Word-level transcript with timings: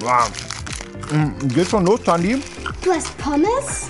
Wow. 0.00 0.30
Mm, 1.10 1.48
Geht 1.48 1.68
schon 1.68 1.84
los, 1.84 2.02
Tandi? 2.02 2.40
Du 2.82 2.92
hast 2.92 3.16
Pommes? 3.18 3.88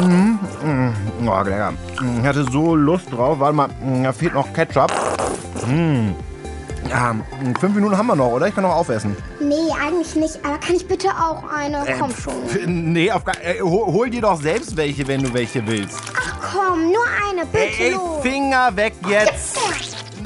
Oh, 0.00 1.42
lecker. 1.42 1.72
Mm, 2.00 2.20
Ich 2.20 2.26
hatte 2.26 2.44
so 2.50 2.74
Lust 2.74 3.10
drauf. 3.12 3.38
Warte 3.40 3.54
mal, 3.56 3.68
mm, 3.68 4.02
da 4.04 4.12
fehlt 4.12 4.34
noch 4.34 4.52
Ketchup. 4.52 4.92
Mm. 5.66 6.10
Ja, 6.90 7.14
mm, 7.14 7.54
fünf 7.58 7.74
Minuten 7.74 7.96
haben 7.96 8.06
wir 8.08 8.14
noch, 8.16 8.28
oder? 8.32 8.46
Ich 8.48 8.54
kann 8.54 8.64
noch 8.64 8.74
aufessen. 8.74 9.16
Nee, 9.40 9.54
eigentlich 9.82 10.14
nicht. 10.16 10.38
Aber 10.44 10.58
kann 10.58 10.76
ich 10.76 10.86
bitte 10.86 11.08
auch 11.08 11.42
eine? 11.50 11.82
Komm 11.98 12.10
schon. 12.14 12.34
Nee, 12.92 13.10
auf 13.10 13.22
äh, 13.42 13.60
hol, 13.62 13.86
hol 13.86 14.10
dir 14.10 14.20
doch 14.20 14.38
selbst 14.40 14.76
welche, 14.76 15.06
wenn 15.08 15.22
du 15.22 15.32
welche 15.32 15.66
willst. 15.66 15.98
Ach 16.14 16.34
komm, 16.52 16.84
nur 16.92 17.04
eine, 17.30 17.46
bitte 17.46 17.82
Ey, 17.82 17.92
ey. 17.94 17.98
Finger 18.22 18.76
weg 18.76 18.92
jetzt. 19.08 19.53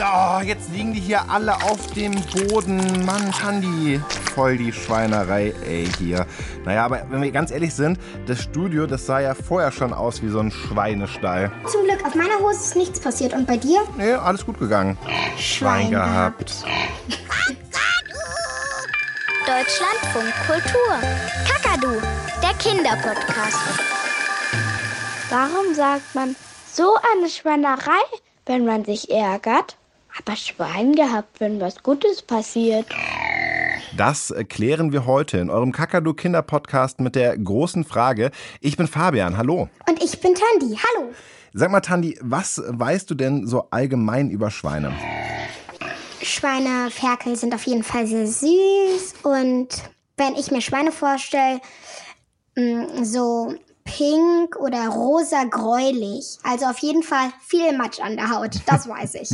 Oh, 0.00 0.40
jetzt 0.44 0.70
liegen 0.70 0.92
die 0.92 1.00
hier 1.00 1.28
alle 1.28 1.56
auf 1.56 1.92
dem 1.94 2.14
Boden. 2.26 3.04
Mann, 3.04 3.32
Tandi. 3.32 4.00
Voll 4.32 4.56
die 4.56 4.72
Schweinerei, 4.72 5.52
ey, 5.66 5.88
hier. 5.98 6.24
Naja, 6.64 6.84
aber 6.84 7.02
wenn 7.10 7.20
wir 7.20 7.32
ganz 7.32 7.50
ehrlich 7.50 7.74
sind, 7.74 7.98
das 8.26 8.40
Studio, 8.40 8.86
das 8.86 9.06
sah 9.06 9.18
ja 9.18 9.34
vorher 9.34 9.72
schon 9.72 9.92
aus 9.92 10.22
wie 10.22 10.28
so 10.28 10.38
ein 10.38 10.52
Schweinestall. 10.52 11.50
Zum 11.66 11.82
Glück, 11.82 12.06
auf 12.06 12.14
meiner 12.14 12.38
Hose 12.38 12.58
ist 12.58 12.76
nichts 12.76 13.00
passiert. 13.00 13.32
Und 13.32 13.48
bei 13.48 13.56
dir? 13.56 13.80
Nee, 13.96 14.12
alles 14.12 14.46
gut 14.46 14.60
gegangen. 14.60 14.96
Schwein 15.36 15.90
gehabt. 15.90 16.64
Deutschlandfunk 19.46 20.32
Kultur. 20.46 20.94
Kakadu, 21.48 22.00
der 22.40 22.54
Kinderpodcast. 22.58 23.58
Warum 25.30 25.74
sagt 25.74 26.14
man 26.14 26.36
so 26.72 26.94
eine 27.16 27.28
Schweinerei, 27.28 28.00
wenn 28.46 28.64
man 28.64 28.84
sich 28.84 29.10
ärgert? 29.10 29.76
Aber 30.18 30.36
Schwein 30.36 30.94
gehabt, 30.94 31.40
wenn 31.40 31.60
was 31.60 31.82
Gutes 31.82 32.22
passiert. 32.22 32.86
Das 33.96 34.34
klären 34.48 34.92
wir 34.92 35.06
heute 35.06 35.38
in 35.38 35.48
eurem 35.48 35.72
Kakadu 35.72 36.12
Kinder 36.12 36.42
Podcast 36.42 37.00
mit 37.00 37.14
der 37.14 37.38
großen 37.38 37.84
Frage. 37.84 38.30
Ich 38.60 38.76
bin 38.76 38.86
Fabian, 38.86 39.36
hallo. 39.36 39.68
Und 39.88 40.02
ich 40.02 40.20
bin 40.20 40.34
Tandi. 40.34 40.76
Hallo. 40.76 41.12
Sag 41.52 41.70
mal, 41.70 41.80
Tandi, 41.80 42.18
was 42.20 42.62
weißt 42.66 43.08
du 43.10 43.14
denn 43.14 43.46
so 43.46 43.68
allgemein 43.70 44.30
über 44.30 44.50
Schweine? 44.50 44.92
Schweineferkel 46.20 47.36
sind 47.36 47.54
auf 47.54 47.64
jeden 47.66 47.84
Fall 47.84 48.06
sehr 48.06 48.26
süß. 48.26 49.14
Und 49.22 49.68
wenn 50.16 50.34
ich 50.34 50.50
mir 50.50 50.60
Schweine 50.60 50.92
vorstelle, 50.92 51.60
mh, 52.56 53.04
so 53.04 53.54
pink 53.88 54.56
oder 54.56 54.88
rosa 54.88 55.44
gräulich. 55.44 56.38
Also 56.42 56.66
auf 56.66 56.78
jeden 56.78 57.02
Fall 57.02 57.30
viel 57.40 57.76
Matsch 57.76 58.00
an 58.00 58.16
der 58.16 58.30
Haut. 58.30 58.56
Das 58.66 58.88
weiß 58.88 59.14
ich. 59.14 59.30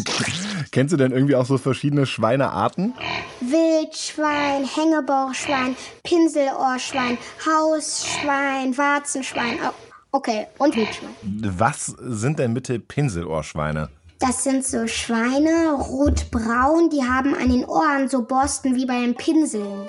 Kennst 0.71 0.93
du 0.93 0.97
denn 0.97 1.13
irgendwie 1.13 1.35
auch 1.35 1.47
so 1.47 1.59
verschiedene 1.59 2.07
Schweinearten? 2.07 2.95
Wildschwein, 3.41 4.65
Hängebauchschwein, 4.65 5.77
Pinselohrschwein, 6.05 7.19
Hausschwein, 7.45 8.77
Warzenschwein. 8.79 9.59
Oh, 9.63 9.73
okay, 10.13 10.47
und 10.59 10.77
Wildschwein. 10.77 11.11
Was 11.23 11.87
sind 11.87 12.39
denn 12.39 12.55
bitte 12.55 12.79
Pinselohrschweine? 12.79 13.89
Das 14.21 14.45
sind 14.45 14.65
so 14.65 14.87
Schweine, 14.87 15.73
rotbraun, 15.73 16.89
die 16.89 17.03
haben 17.03 17.35
an 17.35 17.51
den 17.51 17.65
Ohren 17.65 18.09
so 18.09 18.23
Borsten 18.23 18.77
wie 18.77 18.87
bei 18.87 19.01
den 19.01 19.15
Pinseln. 19.15 19.89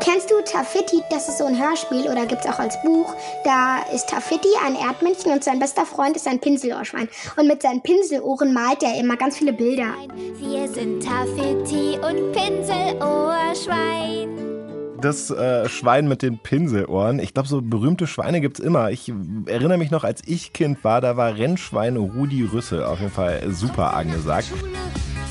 Kennst 0.00 0.30
du 0.30 0.34
Taffiti? 0.44 1.02
Das 1.10 1.28
ist 1.28 1.38
so 1.38 1.44
ein 1.46 1.58
Hörspiel 1.58 2.10
oder 2.10 2.26
gibt's 2.26 2.46
auch 2.46 2.58
als 2.58 2.80
Buch. 2.82 3.14
Da 3.44 3.78
ist 3.94 4.08
Taffiti 4.08 4.48
ein 4.64 4.74
Erdmännchen 4.74 5.32
und 5.32 5.42
sein 5.44 5.58
bester 5.58 5.86
Freund 5.86 6.16
ist 6.16 6.26
ein 6.28 6.40
Pinselohrschwein. 6.40 7.08
Und 7.36 7.46
mit 7.46 7.62
seinen 7.62 7.80
Pinselohren 7.82 8.52
malt 8.52 8.82
er 8.82 8.98
immer 8.98 9.16
ganz 9.16 9.38
viele 9.38 9.52
Bilder. 9.52 9.94
Wir 10.38 10.68
sind 10.68 11.02
Taffeti 11.02 11.98
und 11.98 12.32
Pinselohrschwein. 12.32 14.28
Das 15.00 15.30
äh, 15.30 15.68
Schwein 15.68 16.08
mit 16.08 16.22
den 16.22 16.38
Pinselohren. 16.38 17.18
Ich 17.18 17.34
glaube, 17.34 17.48
so 17.48 17.60
berühmte 17.60 18.06
Schweine 18.06 18.40
gibt's 18.40 18.58
immer. 18.58 18.90
Ich 18.90 19.12
erinnere 19.46 19.78
mich 19.78 19.90
noch, 19.90 20.02
als 20.02 20.22
ich 20.26 20.52
Kind 20.52 20.82
war, 20.82 21.00
da 21.00 21.16
war 21.16 21.36
Rennschwein 21.36 21.96
Rudi 21.96 22.42
Rüssel 22.42 22.82
auf 22.82 23.00
jeden 23.00 23.12
Fall 23.12 23.42
super 23.50 23.94
angesagt. 23.94 24.46
Schule, 24.46 24.72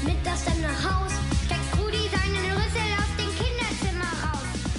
mittags 0.06 0.53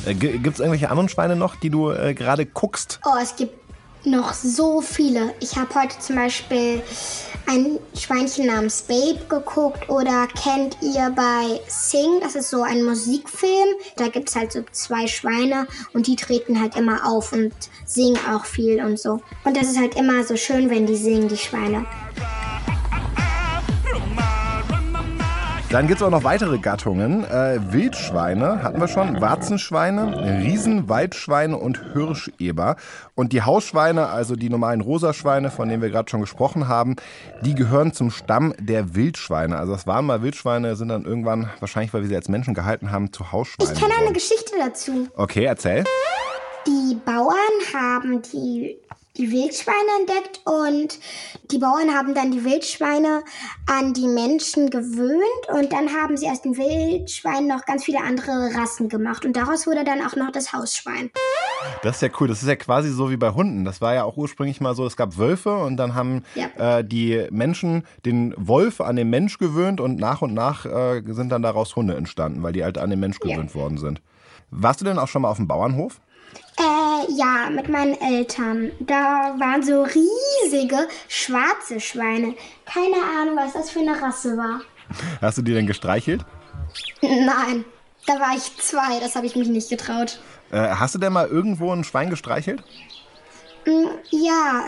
Äh, 0.07 0.15
gi- 0.15 0.39
gibt's 0.39 0.61
irgendwelche 0.61 0.91
anderen 0.91 1.09
Schweine 1.09 1.37
noch, 1.37 1.57
die 1.57 1.71
du 1.71 1.91
äh, 1.91 2.15
gerade 2.15 2.47
guckst? 2.47 3.01
Oh, 3.05 3.17
es 3.23 3.37
gibt 3.37 3.55
noch 4.07 4.35
so 4.35 4.83
viele. 4.83 5.33
Ich 5.41 5.57
habe 5.57 5.75
heute 5.75 5.99
zum 5.99 6.17
Beispiel 6.17 6.83
ein 7.47 7.79
Schweinchen 7.99 8.47
namens 8.47 8.83
Babe 8.83 9.19
geguckt 9.31 9.89
oder 9.89 10.27
kennt 10.43 10.77
ihr 10.83 11.11
bei 11.17 11.59
Sing, 11.69 12.21
das 12.23 12.35
ist 12.35 12.51
so 12.51 12.63
ein 12.63 12.83
Musikfilm. 12.85 13.69
Da 13.97 14.09
gibt 14.09 14.29
es 14.29 14.37
halt 14.37 14.53
so 14.53 14.63
zwei 14.73 15.07
Schweine 15.07 15.67
und 15.95 16.07
die 16.07 16.17
treten 16.17 16.61
halt 16.61 16.77
immer 16.77 17.07
auf 17.11 17.33
und 17.33 17.53
singen 17.87 18.19
auch 18.31 18.45
viel 18.45 18.85
und 18.85 18.99
so. 18.99 19.21
Und 19.45 19.57
das 19.57 19.65
ist 19.69 19.79
halt 19.79 19.95
immer 19.97 20.23
so 20.25 20.37
schön, 20.37 20.69
wenn 20.69 20.85
die 20.87 20.97
singen, 20.97 21.29
die 21.29 21.39
Schweine. 21.39 21.87
Dann 25.75 25.89
gibt's 25.89 26.05
auch 26.05 26.11
noch 26.11 26.23
weitere 26.23 26.59
Gattungen. 26.59 27.25
Äh, 27.25 27.59
Wildschweine 27.73 28.63
hatten 28.63 28.81
wir 28.81 28.87
schon, 28.87 29.21
Warzenschweine, 29.21 30.41
Riesenwaldschweine 30.41 31.57
und 31.57 31.83
Hirscheber. 31.93 32.77
Und 33.17 33.33
die 33.33 33.43
Hausschweine, 33.43 34.07
also 34.07 34.37
die 34.37 34.51
normalen 34.51 34.83
Rosaschweine, 34.83 35.51
von 35.51 35.69
denen 35.69 35.83
wir 35.83 35.91
gerade 35.91 36.09
schon 36.09 36.21
gesprochen 36.21 36.69
haben, 36.69 36.95
die 37.41 37.57
gehören 37.57 37.93
zum 37.93 38.13
Stamm 38.13 38.55
der 38.61 38.95
Wildschweine. 38.95 39.59
Also 39.59 39.73
das 39.73 39.85
waren 39.85 40.07
mal 40.07 40.23
Wildschweine, 40.23 40.77
sind 40.77 40.91
dann 40.91 41.07
irgendwann, 41.07 41.51
wahrscheinlich 41.59 41.93
weil 41.93 42.03
wir 42.03 42.09
sie 42.09 42.15
als 42.15 42.29
Menschen 42.29 42.55
gehalten 42.55 42.93
haben, 42.93 43.13
zu 43.13 43.33
Hausschweinen. 43.33 43.75
Ich 43.75 43.81
kenne 43.81 43.95
eine. 44.01 44.13
Geschichte 44.13 44.53
dazu. 44.57 45.09
Okay, 45.17 45.43
erzähl. 45.43 45.83
Die 46.69 46.95
Bauern 47.05 47.35
haben 47.75 48.23
die, 48.23 48.79
die 49.17 49.31
Wildschweine 49.31 49.79
entdeckt 50.01 50.41
und 50.45 50.99
die 51.51 51.59
Bauern 51.59 51.95
haben 51.95 52.15
dann 52.15 52.33
die 52.33 52.45
Wildschweine 52.45 53.23
an 53.71 53.93
die 53.95 54.09
Menschen 54.09 54.71
gewöhnt 54.71 55.23
und 55.53 55.73
dann 55.73 55.91
haben 55.93 56.17
sie 56.17 56.29
aus 56.29 56.43
den 56.43 56.57
Wildschweinen 56.57 57.47
noch 57.47 57.65
ganz 57.65 57.85
viele 57.85 58.01
andere 58.01 58.51
Rassen 58.55 58.89
gemacht 58.89 59.25
und 59.25 59.37
daraus 59.37 59.67
wurde 59.69 59.85
dann 59.85 60.01
auch 60.05 60.17
noch 60.17 60.33
das 60.33 60.53
Hausschwein. 60.53 61.11
Das 61.83 61.97
ist 61.97 62.03
ja 62.03 62.09
cool. 62.21 62.29
Das 62.29 62.43
ist 62.43 62.49
ja 62.49 62.57
quasi 62.57 62.91
so 62.91 63.11
wie 63.11 63.17
bei 63.17 63.31
Hunden. 63.31 63.65
Das 63.65 63.81
war 63.81 63.95
ja 63.95 64.05
auch 64.05 64.17
ursprünglich 64.17 64.61
mal 64.61 64.75
so, 64.75 64.85
es 64.85 64.97
gab 64.97 65.17
Wölfe 65.17 65.57
und 65.59 65.77
dann 65.77 65.95
haben 65.95 66.25
Ja. 66.35 66.79
äh, 66.79 66.85
die 66.85 67.27
Menschen 67.31 67.85
den 68.05 68.35
Wolf 68.37 68.81
an 68.81 68.97
den 68.97 69.11
Mensch 69.11 69.39
gewöhnt 69.39 69.81
und 69.81 69.97
nach 69.99 70.23
und 70.23 70.35
nach 70.35 70.67
äh, 70.67 71.03
sind 71.07 71.31
dann 71.31 71.43
daraus 71.43 71.77
Hunde 71.77 71.95
entstanden, 71.95 72.43
weil 72.43 72.53
die 72.53 72.65
halt 72.65 72.79
an 72.79 72.91
den 72.91 72.99
Mensch 73.01 73.19
Ja. 73.23 73.31
gewöhnt 73.31 73.55
worden 73.55 73.79
sind. 73.79 74.03
Warst 74.51 74.81
du 74.81 74.85
denn 74.85 74.99
auch 74.99 75.09
schon 75.09 75.23
mal 75.23 75.31
auf 75.31 75.37
dem 75.39 75.47
Bauernhof? 75.49 76.01
Äh, 76.57 77.13
ja, 77.13 77.51
mit 77.51 77.69
meinen 77.69 78.01
Eltern. 78.01 78.71
Da 78.81 79.35
waren 79.39 79.63
so 79.63 79.83
riesige 79.83 80.89
schwarze 81.09 81.81
Schweine. 81.81 82.35
Keine 82.65 82.97
Ahnung, 83.19 83.37
was 83.37 83.55
das 83.55 83.71
für 83.71 83.81
eine 83.81 84.01
Rasse 84.01 84.37
war. 84.37 84.61
Hast 85.21 85.39
du 85.39 85.43
die 85.43 85.53
denn 85.53 85.67
gestreichelt? 85.67 86.25
Nein, 87.03 87.65
da 88.07 88.15
war 88.21 88.37
ich 88.37 88.57
zwei, 88.59 89.01
das 89.01 89.17
habe 89.17 89.27
ich 89.27 89.35
mich 89.35 89.49
nicht 89.49 89.69
getraut. 89.69 90.21
Äh, 90.53 90.59
hast 90.59 90.95
du 90.95 90.99
denn 90.99 91.13
mal 91.13 91.27
irgendwo 91.27 91.73
ein 91.73 91.85
Schwein 91.85 92.11
gestreichelt? 92.11 92.63
Ja, 94.11 94.65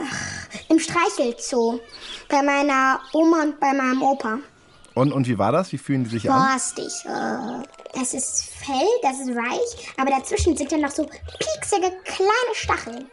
im 0.68 0.78
Streichelzoo. 0.78 1.80
Bei 2.28 2.42
meiner 2.42 3.00
Oma 3.12 3.42
und 3.42 3.60
bei 3.60 3.72
meinem 3.72 4.02
Opa. 4.02 4.38
Und, 4.96 5.12
und 5.12 5.28
wie 5.28 5.36
war 5.36 5.52
das? 5.52 5.72
Wie 5.72 5.78
fühlen 5.78 6.04
die 6.04 6.10
sich 6.10 6.30
an? 6.30 6.48
Borstig. 6.48 7.04
Äh, 7.04 8.00
es 8.00 8.14
ist 8.14 8.44
Fell, 8.44 8.88
das 9.02 9.20
ist 9.20 9.28
weich, 9.28 9.92
aber 9.98 10.10
dazwischen 10.10 10.56
sind 10.56 10.72
ja 10.72 10.78
noch 10.78 10.90
so 10.90 11.04
pieksige 11.04 11.92
kleine 12.02 12.54
Stacheln. 12.54 13.04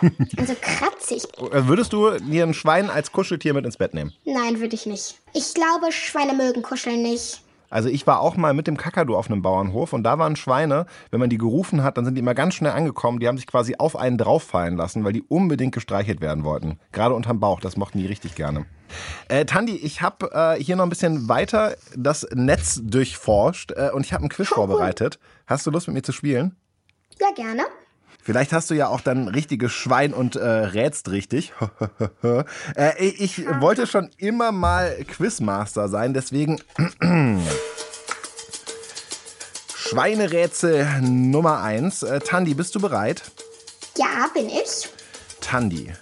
also 0.36 0.54
kratzig. 0.60 1.24
Äh, 1.50 1.66
Würdest 1.66 1.92
du 1.92 2.10
dir 2.20 2.44
ein 2.44 2.54
Schwein 2.54 2.90
als 2.90 3.10
Kuscheltier 3.10 3.54
mit 3.54 3.64
ins 3.64 3.76
Bett 3.76 3.92
nehmen? 3.92 4.12
Nein, 4.24 4.60
würde 4.60 4.76
ich 4.76 4.86
nicht. 4.86 5.16
Ich 5.32 5.52
glaube, 5.52 5.90
Schweine 5.90 6.32
mögen 6.32 6.62
kuscheln 6.62 7.02
nicht. 7.02 7.40
Also 7.74 7.88
ich 7.88 8.06
war 8.06 8.20
auch 8.20 8.36
mal 8.36 8.54
mit 8.54 8.68
dem 8.68 8.76
Kakadu 8.76 9.16
auf 9.16 9.28
einem 9.28 9.42
Bauernhof 9.42 9.92
und 9.92 10.04
da 10.04 10.16
waren 10.16 10.36
Schweine, 10.36 10.86
wenn 11.10 11.18
man 11.18 11.28
die 11.28 11.38
gerufen 11.38 11.82
hat, 11.82 11.98
dann 11.98 12.04
sind 12.04 12.14
die 12.14 12.20
immer 12.20 12.32
ganz 12.32 12.54
schnell 12.54 12.70
angekommen. 12.70 13.18
Die 13.18 13.26
haben 13.26 13.36
sich 13.36 13.48
quasi 13.48 13.74
auf 13.76 13.96
einen 13.96 14.16
drauffallen 14.16 14.76
lassen, 14.76 15.02
weil 15.02 15.12
die 15.12 15.22
unbedingt 15.22 15.74
gestreichelt 15.74 16.20
werden 16.20 16.44
wollten. 16.44 16.78
Gerade 16.92 17.16
unterm 17.16 17.40
Bauch, 17.40 17.58
das 17.58 17.76
mochten 17.76 17.98
die 17.98 18.06
richtig 18.06 18.36
gerne. 18.36 18.66
Äh, 19.26 19.44
Tandi, 19.44 19.74
ich 19.74 20.02
habe 20.02 20.30
äh, 20.32 20.62
hier 20.62 20.76
noch 20.76 20.84
ein 20.84 20.88
bisschen 20.88 21.28
weiter 21.28 21.74
das 21.96 22.24
Netz 22.32 22.80
durchforscht 22.80 23.72
äh, 23.72 23.90
und 23.92 24.06
ich 24.06 24.12
habe 24.12 24.22
einen 24.22 24.30
Quiz 24.30 24.50
vorbereitet. 24.50 25.18
Hast 25.48 25.66
du 25.66 25.72
Lust 25.72 25.88
mit 25.88 25.94
mir 25.94 26.02
zu 26.02 26.12
spielen? 26.12 26.54
Ja, 27.20 27.32
gerne. 27.34 27.64
Vielleicht 28.24 28.54
hast 28.54 28.70
du 28.70 28.74
ja 28.74 28.88
auch 28.88 29.02
dann 29.02 29.28
richtiges 29.28 29.70
Schwein 29.72 30.14
und 30.14 30.34
äh, 30.36 30.48
rätst 30.48 31.10
richtig. 31.10 31.52
äh, 32.74 33.04
ich 33.04 33.44
wollte 33.60 33.86
schon 33.86 34.08
immer 34.16 34.50
mal 34.50 34.96
Quizmaster 35.06 35.90
sein, 35.90 36.14
deswegen 36.14 36.58
Schweinerätsel 39.76 41.02
Nummer 41.02 41.60
eins. 41.60 42.02
Äh, 42.02 42.20
Tandi, 42.20 42.54
bist 42.54 42.74
du 42.74 42.80
bereit? 42.80 43.30
Ja, 43.98 44.30
bin 44.32 44.48
ich. 44.48 44.88
Tandi, 45.42 45.92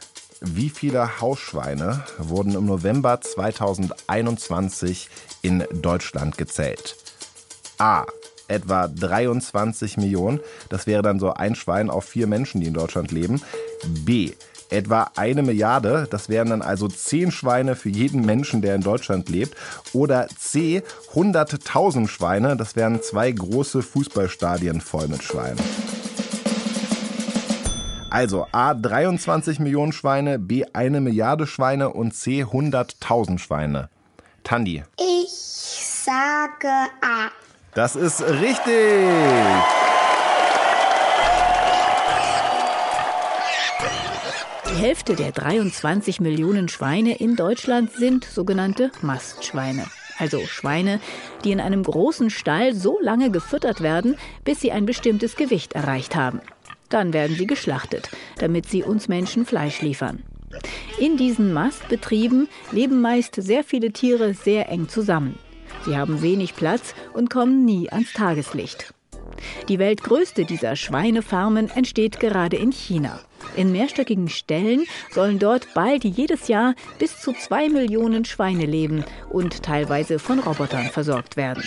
wie 0.40 0.70
viele 0.70 1.20
Hausschweine 1.20 2.04
wurden 2.18 2.54
im 2.54 2.66
November 2.66 3.20
2021 3.20 5.10
in 5.42 5.66
Deutschland 5.72 6.38
gezählt? 6.38 6.94
A. 7.78 8.06
etwa 8.52 8.88
23 8.88 9.96
Millionen. 9.96 10.40
Das 10.68 10.86
wäre 10.86 11.02
dann 11.02 11.18
so 11.18 11.32
ein 11.32 11.54
Schwein 11.54 11.90
auf 11.90 12.04
vier 12.04 12.26
Menschen, 12.26 12.60
die 12.60 12.68
in 12.68 12.74
Deutschland 12.74 13.10
leben. 13.10 13.42
B. 14.04 14.32
Etwa 14.70 15.10
eine 15.16 15.42
Milliarde, 15.42 16.06
das 16.10 16.30
wären 16.30 16.48
dann 16.48 16.62
also 16.62 16.88
zehn 16.88 17.30
Schweine 17.30 17.76
für 17.76 17.90
jeden 17.90 18.24
Menschen, 18.24 18.62
der 18.62 18.74
in 18.74 18.80
Deutschland 18.80 19.28
lebt. 19.28 19.54
Oder 19.92 20.28
C. 20.28 20.82
100.000 21.14 22.08
Schweine, 22.08 22.56
das 22.56 22.74
wären 22.74 23.02
zwei 23.02 23.30
große 23.32 23.82
Fußballstadien 23.82 24.80
voll 24.80 25.08
mit 25.08 25.22
Schweinen. 25.22 25.58
Also 28.08 28.46
A 28.52 28.74
23 28.74 29.58
Millionen 29.58 29.92
Schweine, 29.92 30.38
B 30.38 30.64
eine 30.72 31.00
Milliarde 31.00 31.46
Schweine 31.46 31.90
und 31.90 32.14
C 32.14 32.44
100.000 32.44 33.38
Schweine. 33.38 33.88
Tandi. 34.44 34.84
Ich 34.98 35.30
sage 36.04 36.68
A. 37.00 37.30
Das 37.74 37.96
ist 37.96 38.20
richtig. 38.22 39.08
Die 44.68 44.76
Hälfte 44.78 45.16
der 45.16 45.32
23 45.32 46.20
Millionen 46.20 46.68
Schweine 46.68 47.16
in 47.16 47.34
Deutschland 47.34 47.90
sind 47.92 48.26
sogenannte 48.26 48.90
Mastschweine. 49.00 49.86
Also 50.18 50.44
Schweine, 50.46 51.00
die 51.44 51.52
in 51.52 51.60
einem 51.60 51.82
großen 51.82 52.28
Stall 52.28 52.74
so 52.74 52.98
lange 53.00 53.30
gefüttert 53.30 53.80
werden, 53.80 54.18
bis 54.44 54.60
sie 54.60 54.70
ein 54.70 54.84
bestimmtes 54.84 55.36
Gewicht 55.36 55.72
erreicht 55.72 56.14
haben. 56.14 56.42
Dann 56.90 57.14
werden 57.14 57.36
sie 57.36 57.46
geschlachtet, 57.46 58.10
damit 58.36 58.68
sie 58.68 58.82
uns 58.82 59.08
Menschen 59.08 59.46
Fleisch 59.46 59.80
liefern. 59.80 60.22
In 60.98 61.16
diesen 61.16 61.54
Mastbetrieben 61.54 62.48
leben 62.70 63.00
meist 63.00 63.36
sehr 63.36 63.64
viele 63.64 63.92
Tiere 63.92 64.34
sehr 64.34 64.68
eng 64.68 64.90
zusammen. 64.90 65.38
Sie 65.84 65.96
haben 65.96 66.22
wenig 66.22 66.54
Platz 66.54 66.94
und 67.12 67.30
kommen 67.30 67.64
nie 67.64 67.90
ans 67.90 68.12
Tageslicht. 68.12 68.94
Die 69.68 69.78
weltgrößte 69.78 70.44
dieser 70.44 70.76
Schweinefarmen 70.76 71.70
entsteht 71.70 72.20
gerade 72.20 72.56
in 72.56 72.70
China. 72.70 73.18
In 73.56 73.72
mehrstöckigen 73.72 74.28
Ställen 74.28 74.84
sollen 75.10 75.38
dort 75.38 75.74
bald 75.74 76.04
jedes 76.04 76.48
Jahr 76.48 76.74
bis 76.98 77.20
zu 77.20 77.32
zwei 77.32 77.68
Millionen 77.68 78.24
Schweine 78.24 78.66
leben 78.66 79.04
und 79.30 79.62
teilweise 79.62 80.18
von 80.18 80.38
Robotern 80.38 80.86
versorgt 80.86 81.36
werden. 81.36 81.64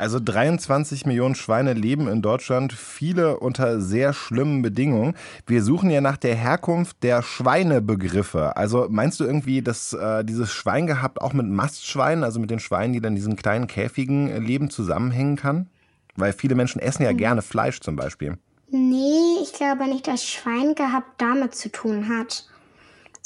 Also 0.00 0.18
23 0.18 1.04
Millionen 1.04 1.34
Schweine 1.34 1.74
leben 1.74 2.08
in 2.08 2.22
Deutschland, 2.22 2.72
viele 2.72 3.38
unter 3.38 3.82
sehr 3.82 4.14
schlimmen 4.14 4.62
Bedingungen. 4.62 5.14
Wir 5.46 5.62
suchen 5.62 5.90
ja 5.90 6.00
nach 6.00 6.16
der 6.16 6.34
Herkunft 6.34 7.02
der 7.02 7.20
Schweinebegriffe. 7.20 8.56
Also 8.56 8.86
meinst 8.88 9.20
du 9.20 9.24
irgendwie, 9.24 9.60
dass 9.60 9.92
äh, 9.92 10.24
dieses 10.24 10.50
Schwein 10.52 10.86
gehabt 10.86 11.20
auch 11.20 11.34
mit 11.34 11.46
Mastschweinen, 11.46 12.24
also 12.24 12.40
mit 12.40 12.50
den 12.50 12.60
Schweinen, 12.60 12.94
die 12.94 13.02
dann 13.02 13.12
in 13.12 13.16
diesen 13.16 13.36
kleinen 13.36 13.66
Käfigen 13.66 14.30
äh, 14.30 14.38
leben, 14.38 14.70
zusammenhängen 14.70 15.36
kann? 15.36 15.68
Weil 16.16 16.32
viele 16.32 16.54
Menschen 16.54 16.80
essen 16.80 17.02
ja 17.02 17.12
gerne 17.12 17.42
Fleisch 17.42 17.80
zum 17.80 17.96
Beispiel. 17.96 18.38
Nee, 18.70 19.42
ich 19.42 19.52
glaube 19.52 19.86
nicht, 19.86 20.06
dass 20.06 20.24
Schwein 20.24 20.74
gehabt 20.74 21.20
damit 21.20 21.54
zu 21.54 21.70
tun 21.70 22.08
hat. 22.08 22.46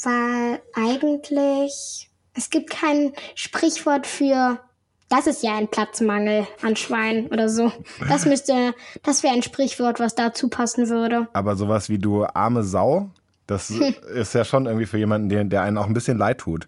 Weil 0.03 0.59
eigentlich, 0.73 2.09
es 2.33 2.49
gibt 2.49 2.69
kein 2.69 3.13
Sprichwort 3.33 4.05
für, 4.05 4.59
das 5.15 5.27
ist 5.27 5.43
ja 5.43 5.55
ein 5.55 5.67
Platzmangel 5.67 6.47
an 6.61 6.75
Schweinen 6.75 7.27
oder 7.27 7.47
so. 7.49 7.71
Das 8.09 8.25
müsste, 8.25 8.73
das 9.03 9.23
wäre 9.23 9.33
ein 9.33 9.43
Sprichwort, 9.43 9.99
was 9.99 10.15
dazu 10.15 10.49
passen 10.49 10.89
würde. 10.89 11.27
Aber 11.33 11.55
sowas 11.55 11.89
wie 11.89 11.99
du 11.99 12.25
arme 12.25 12.63
Sau, 12.63 13.09
das 13.47 13.69
ist 13.69 14.33
ja 14.33 14.43
schon 14.43 14.65
irgendwie 14.65 14.85
für 14.85 14.97
jemanden, 14.97 15.29
der, 15.29 15.43
der 15.45 15.61
einen 15.61 15.77
auch 15.77 15.87
ein 15.87 15.93
bisschen 15.93 16.17
leid 16.17 16.39
tut. 16.39 16.67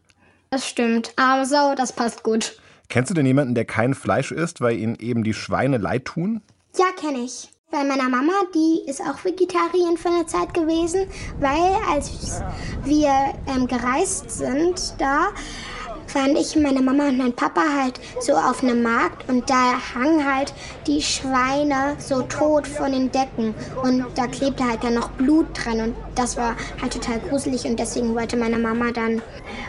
Das 0.50 0.68
stimmt. 0.68 1.14
Arme 1.18 1.46
Sau, 1.46 1.76
das 1.76 1.92
passt 1.92 2.24
gut. 2.24 2.58
Kennst 2.90 3.10
du 3.10 3.14
denn 3.14 3.26
jemanden, 3.26 3.54
der 3.54 3.66
kein 3.66 3.94
Fleisch 3.94 4.32
isst, 4.32 4.62
weil 4.62 4.78
ihnen 4.78 4.96
eben 4.96 5.24
die 5.24 5.34
Schweine 5.34 5.78
leid 5.78 6.06
tun? 6.06 6.42
Ja, 6.78 6.86
kenne 6.98 7.20
ich. 7.20 7.50
Bei 7.70 7.84
meiner 7.84 8.08
Mama, 8.08 8.32
die 8.56 8.90
ist 8.90 9.02
auch 9.02 9.26
Vegetarierin 9.26 9.98
für 9.98 10.08
eine 10.08 10.26
Zeit 10.26 10.54
gewesen, 10.54 11.06
weil 11.42 11.76
als 11.92 12.42
wir 12.86 13.12
ähm, 13.54 13.68
gereist 13.68 14.32
sind 14.32 14.94
da, 15.00 15.28
waren 16.18 16.36
ich, 16.36 16.56
meine 16.56 16.82
Mama 16.82 17.10
und 17.10 17.18
mein 17.18 17.34
Papa 17.34 17.62
halt 17.78 18.00
so 18.20 18.34
auf 18.34 18.64
einem 18.64 18.82
Markt 18.82 19.30
und 19.30 19.48
da 19.50 19.74
hangen 19.94 20.26
halt 20.26 20.52
die 20.88 21.02
Schweine 21.02 21.96
so 22.00 22.24
tot 22.24 22.68
von 22.68 22.92
den 22.92 23.12
Decken 23.12 23.54
und 23.84 24.04
da 24.16 24.26
klebte 24.26 24.68
halt 24.68 24.84
dann 24.84 24.96
noch 24.96 25.10
Blut 25.12 25.46
dran 25.54 25.80
und 25.80 25.96
das 26.16 26.36
war 26.36 26.56
halt 26.82 26.94
total 26.94 27.20
gruselig 27.20 27.66
und 27.66 27.80
deswegen 27.80 28.16
wollte 28.16 28.36
meine 28.36 28.58
Mama 28.58 28.92
dann, 28.92 29.22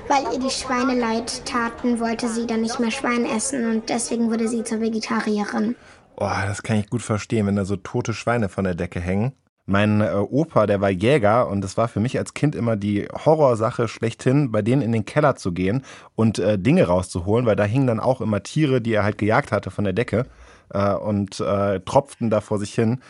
weil 0.09 0.23
ihr 0.33 0.41
die 0.41 0.51
Schweine 0.51 0.99
leid 0.99 1.45
taten, 1.45 2.01
wollte 2.01 2.29
sie 2.29 2.47
dann 2.47 2.63
nicht 2.63 2.81
mehr 2.81 2.91
Schwein 2.91 3.27
essen 3.27 3.71
und 3.71 3.91
deswegen 3.91 4.31
wurde 4.31 4.49
sie 4.49 4.65
zur 4.65 4.81
Vegetarierin. 4.81 5.77
Oh, 6.17 6.31
das 6.47 6.63
kann 6.63 6.79
ich 6.79 6.89
gut 6.89 7.03
verstehen, 7.03 7.47
wenn 7.47 7.57
da 7.57 7.67
so 7.67 7.77
tote 7.77 8.15
Schweine 8.15 8.49
von 8.49 8.65
der 8.65 8.75
Decke 8.75 9.01
hängen. 9.01 9.33
Mein 9.71 10.01
äh, 10.01 10.15
Opa, 10.15 10.67
der 10.67 10.81
war 10.81 10.89
Jäger 10.89 11.47
und 11.47 11.63
es 11.63 11.77
war 11.77 11.89
für 11.89 12.01
mich 12.01 12.19
als 12.19 12.33
Kind 12.33 12.55
immer 12.55 12.75
die 12.75 13.07
Horrorsache 13.25 13.87
schlechthin, 13.87 14.51
bei 14.51 14.63
denen 14.63 14.81
in 14.81 14.93
den 14.93 15.05
Keller 15.05 15.37
zu 15.37 15.53
gehen 15.53 15.85
und 16.15 16.39
äh, 16.39 16.59
Dinge 16.59 16.87
rauszuholen, 16.87 17.45
weil 17.45 17.55
da 17.55 17.65
hingen 17.65 17.87
dann 17.87 18.01
auch 18.01 18.23
immer 18.23 18.43
Tiere, 18.43 18.81
die 18.81 18.95
er 18.95 19.05
halt 19.05 19.19
gejagt 19.19 19.53
hatte 19.53 19.71
von 19.71 19.85
der 19.85 19.93
Decke 19.93 20.25
äh, 20.71 20.95
und 20.95 21.39
äh, 21.41 21.81
tropften 21.81 22.31
da 22.31 22.41
vor 22.41 22.59
sich 22.59 22.75
hin. 22.75 23.03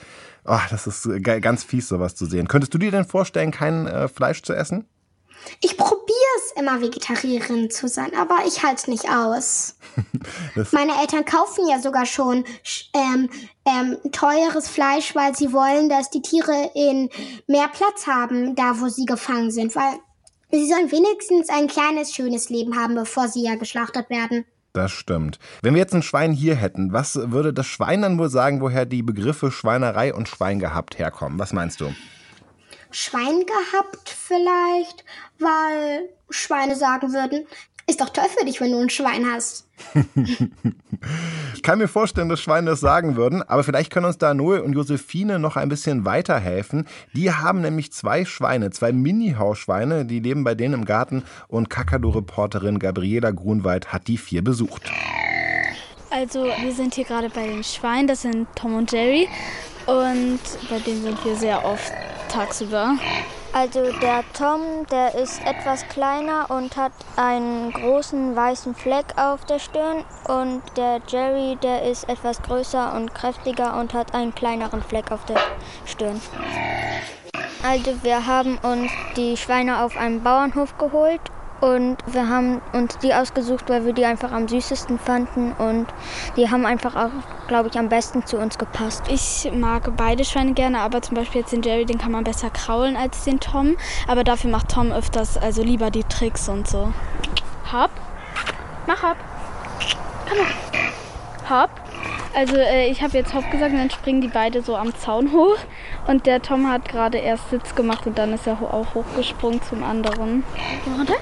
Oh, 0.45 0.59
das 0.69 0.89
ist 0.89 1.07
äh, 1.07 1.21
ganz 1.21 1.63
fies, 1.63 1.87
sowas 1.87 2.17
zu 2.17 2.27
sehen. 2.27 2.49
Könntest 2.49 2.75
du 2.75 2.79
dir 2.79 2.91
denn 2.91 3.05
vorstellen, 3.05 3.53
kein 3.53 3.87
äh, 3.87 4.09
Fleisch 4.09 4.43
zu 4.43 4.53
essen? 4.53 4.85
Ich 5.61 5.77
probiere 5.77 6.17
es 6.39 6.61
immer, 6.61 6.81
Vegetarierin 6.81 7.71
zu 7.71 7.89
sein, 7.89 8.11
aber 8.17 8.39
ich 8.47 8.63
halte 8.63 8.77
es 8.83 8.87
nicht 8.89 9.09
aus. 9.11 9.77
Meine 10.73 10.93
Eltern 11.01 11.25
kaufen 11.25 11.69
ja 11.69 11.81
sogar 11.81 12.07
schon 12.07 12.45
sch- 12.65 12.87
ähm, 12.95 13.29
ähm, 13.65 13.97
teures 14.13 14.69
Fleisch, 14.69 15.15
weil 15.15 15.35
sie 15.35 15.53
wollen, 15.53 15.89
dass 15.89 16.11
die 16.11 16.23
Tiere 16.23 16.71
in 16.75 17.09
mehr 17.47 17.69
Platz 17.69 18.07
haben, 18.07 18.55
da 18.55 18.81
wo 18.81 18.89
sie 18.89 19.05
gefangen 19.07 19.51
sind, 19.51 19.75
weil 19.75 19.95
sie 20.51 20.69
sollen 20.69 20.91
wenigstens 20.93 21.49
ein 21.49 21.67
kleines, 21.67 22.15
schönes 22.15 22.49
Leben 22.51 22.77
haben, 22.77 22.95
bevor 22.95 23.29
sie 23.29 23.43
ja 23.45 23.57
geschlachtet 23.57 24.11
werden. 24.11 24.45
Das 24.75 24.93
stimmt. 24.93 25.39
Wenn 25.63 25.75
wir 25.75 25.81
jetzt 25.81 25.95
ein 25.95 26.03
Schwein 26.03 26.33
hier 26.33 26.55
hätten, 26.55 26.93
was 26.93 27.17
würde 27.17 27.53
das 27.53 27.67
Schwein 27.67 28.03
dann 28.03 28.19
wohl 28.19 28.29
sagen, 28.29 28.61
woher 28.61 28.87
die 28.87 29.03
Begriffe 29.03 29.51
Schweinerei 29.51 30.15
und 30.15 30.29
Schwein 30.29 30.59
gehabt 30.61 30.99
herkommen? 30.99 31.39
Was 31.39 31.53
meinst 31.53 31.81
du? 31.81 31.93
Schwein 32.91 33.45
gehabt 33.47 34.09
vielleicht, 34.09 35.05
weil 35.39 36.09
Schweine 36.31 36.77
sagen 36.77 37.13
würden, 37.13 37.47
ist 37.89 38.01
doch 38.03 38.11
toll 38.11 38.27
für 38.37 38.45
dich, 38.45 38.61
wenn 38.61 38.71
du 38.71 38.79
ein 38.79 38.91
Schwein 38.91 39.27
hast. 39.31 39.67
Ich 41.55 41.63
kann 41.63 41.79
mir 41.79 41.89
vorstellen, 41.89 42.29
dass 42.29 42.41
Schweine 42.41 42.71
das 42.71 42.81
sagen 42.81 43.17
würden, 43.17 43.43
aber 43.43 43.63
vielleicht 43.63 43.93
können 43.93 44.07
uns 44.07 44.19
da 44.19 44.33
Noel 44.35 44.61
und 44.61 44.73
Josephine 44.73 45.39
noch 45.39 45.57
ein 45.57 45.69
bisschen 45.69 46.05
weiterhelfen. 46.05 46.87
Die 47.15 47.33
haben 47.33 47.61
nämlich 47.61 47.93
zwei 47.93 48.25
Schweine, 48.25 48.71
zwei 48.71 48.93
Mini-Hausschweine, 48.93 50.05
die 50.05 50.21
leben 50.21 50.45
bei 50.45 50.55
denen 50.55 50.75
im 50.75 50.85
Garten 50.85 51.25
und 51.47 51.69
Kakadu-Reporterin 51.69 52.79
Gabriela 52.79 53.33
Grunwald 53.33 53.93
hat 53.93 54.09
die 54.09 54.19
vier 54.19 54.43
besucht. 54.43 54.91
Also 56.11 56.45
wir 56.45 56.73
sind 56.73 56.95
hier 56.95 57.05
gerade 57.05 57.29
bei 57.29 57.47
den 57.47 57.63
Schweinen, 57.63 58.09
das 58.09 58.23
sind 58.23 58.49
Tom 58.55 58.75
und 58.77 58.91
Jerry 58.91 59.29
und 59.87 60.41
bei 60.71 60.79
denen 60.79 61.03
sind 61.03 61.25
wir 61.25 61.37
sehr 61.37 61.65
oft 61.65 61.93
tagsüber. 62.29 62.95
Also 63.53 63.91
der 64.01 64.23
Tom, 64.35 64.87
der 64.91 65.15
ist 65.15 65.41
etwas 65.47 65.89
kleiner 65.89 66.51
und 66.51 66.77
hat 66.77 66.93
einen 67.17 67.73
großen 67.73 68.37
weißen 68.37 68.75
Fleck 68.75 69.07
auf 69.17 69.45
der 69.47 69.59
Stirn 69.59 70.05
und 70.29 70.63
der 70.77 71.01
Jerry, 71.09 71.57
der 71.63 71.83
ist 71.83 72.09
etwas 72.09 72.43
größer 72.43 72.95
und 72.95 73.15
kräftiger 73.15 73.79
und 73.79 73.95
hat 73.95 74.15
einen 74.15 74.35
kleineren 74.35 74.83
Fleck 74.83 75.11
auf 75.11 75.25
der 75.25 75.39
Stirn. 75.87 76.21
Also 77.63 78.03
wir 78.03 78.27
haben 78.27 78.59
uns 78.59 78.93
die 79.17 79.37
Schweine 79.37 79.83
auf 79.83 79.97
einem 79.97 80.23
Bauernhof 80.23 80.77
geholt 80.79 81.21
und 81.61 81.97
wir 82.07 82.29
haben 82.29 82.61
uns 82.73 82.99
die 82.99 83.13
ausgesucht, 83.15 83.69
weil 83.69 83.85
wir 83.85 83.93
die 83.93 84.05
einfach 84.05 84.33
am 84.33 84.47
süßesten 84.47 84.99
fanden 84.99 85.53
und 85.53 85.87
die 86.37 86.51
haben 86.51 86.65
einfach 86.67 86.95
auch, 86.95 87.11
glaube 87.49 87.69
ich, 87.69 87.79
am 87.79 87.89
besten 87.89 88.25
zu 88.27 88.39
uns 88.39 88.59
gepasst. 88.59 89.05
Ich 89.09 89.51
mag 89.53 89.91
beide 89.97 90.25
Schweine 90.25 90.53
gerne, 90.53 90.81
aber 90.81 91.03
zum 91.03 91.17
Beispiel 91.17 91.41
jetzt 91.41 91.53
den 91.53 91.63
Jerry, 91.63 91.85
den 91.85 91.99
kann 91.99 92.13
man 92.13 92.25
besser 92.25 92.51
kraulen 92.51 92.97
als 92.97 93.25
den 93.25 93.41
Tom. 93.41 93.77
Aber 94.07 94.25
dafür 94.25 94.51
macht 94.51 94.69
Tom 94.69 94.93
öfters, 94.93 95.37
also 95.37 95.63
lieber 95.63 95.91
die 95.91 96.05
Tricks 96.05 96.49
und 96.49 96.69
so. 96.69 96.93
Hopp, 97.73 97.91
mach 98.87 99.03
hopp. 99.03 99.17
Komm 100.29 100.39
mal. 100.39 101.63
Hopp. 101.63 101.71
Also 102.35 102.57
äh, 102.57 102.89
ich 102.89 103.03
habe 103.03 103.17
jetzt 103.17 103.35
Hopp 103.35 103.51
gesagt 103.51 103.73
und 103.73 103.79
dann 103.79 103.91
springen 103.91 104.21
die 104.21 104.29
beide 104.29 104.63
so 104.63 104.77
am 104.77 104.95
Zaun 104.95 105.33
hoch. 105.33 105.57
Und 106.07 106.27
der 106.27 106.41
Tom 106.41 106.71
hat 106.71 106.89
gerade 106.89 107.19
erst 107.19 107.51
Sitz 107.51 107.75
gemacht 107.75 108.07
und 108.07 108.17
dann 108.19 108.33
ist 108.33 108.47
er 108.47 108.61
auch 108.63 108.95
hochgesprungen 108.95 109.61
zum 109.63 109.83
anderen. 109.83 110.45
Runter. 110.97 111.17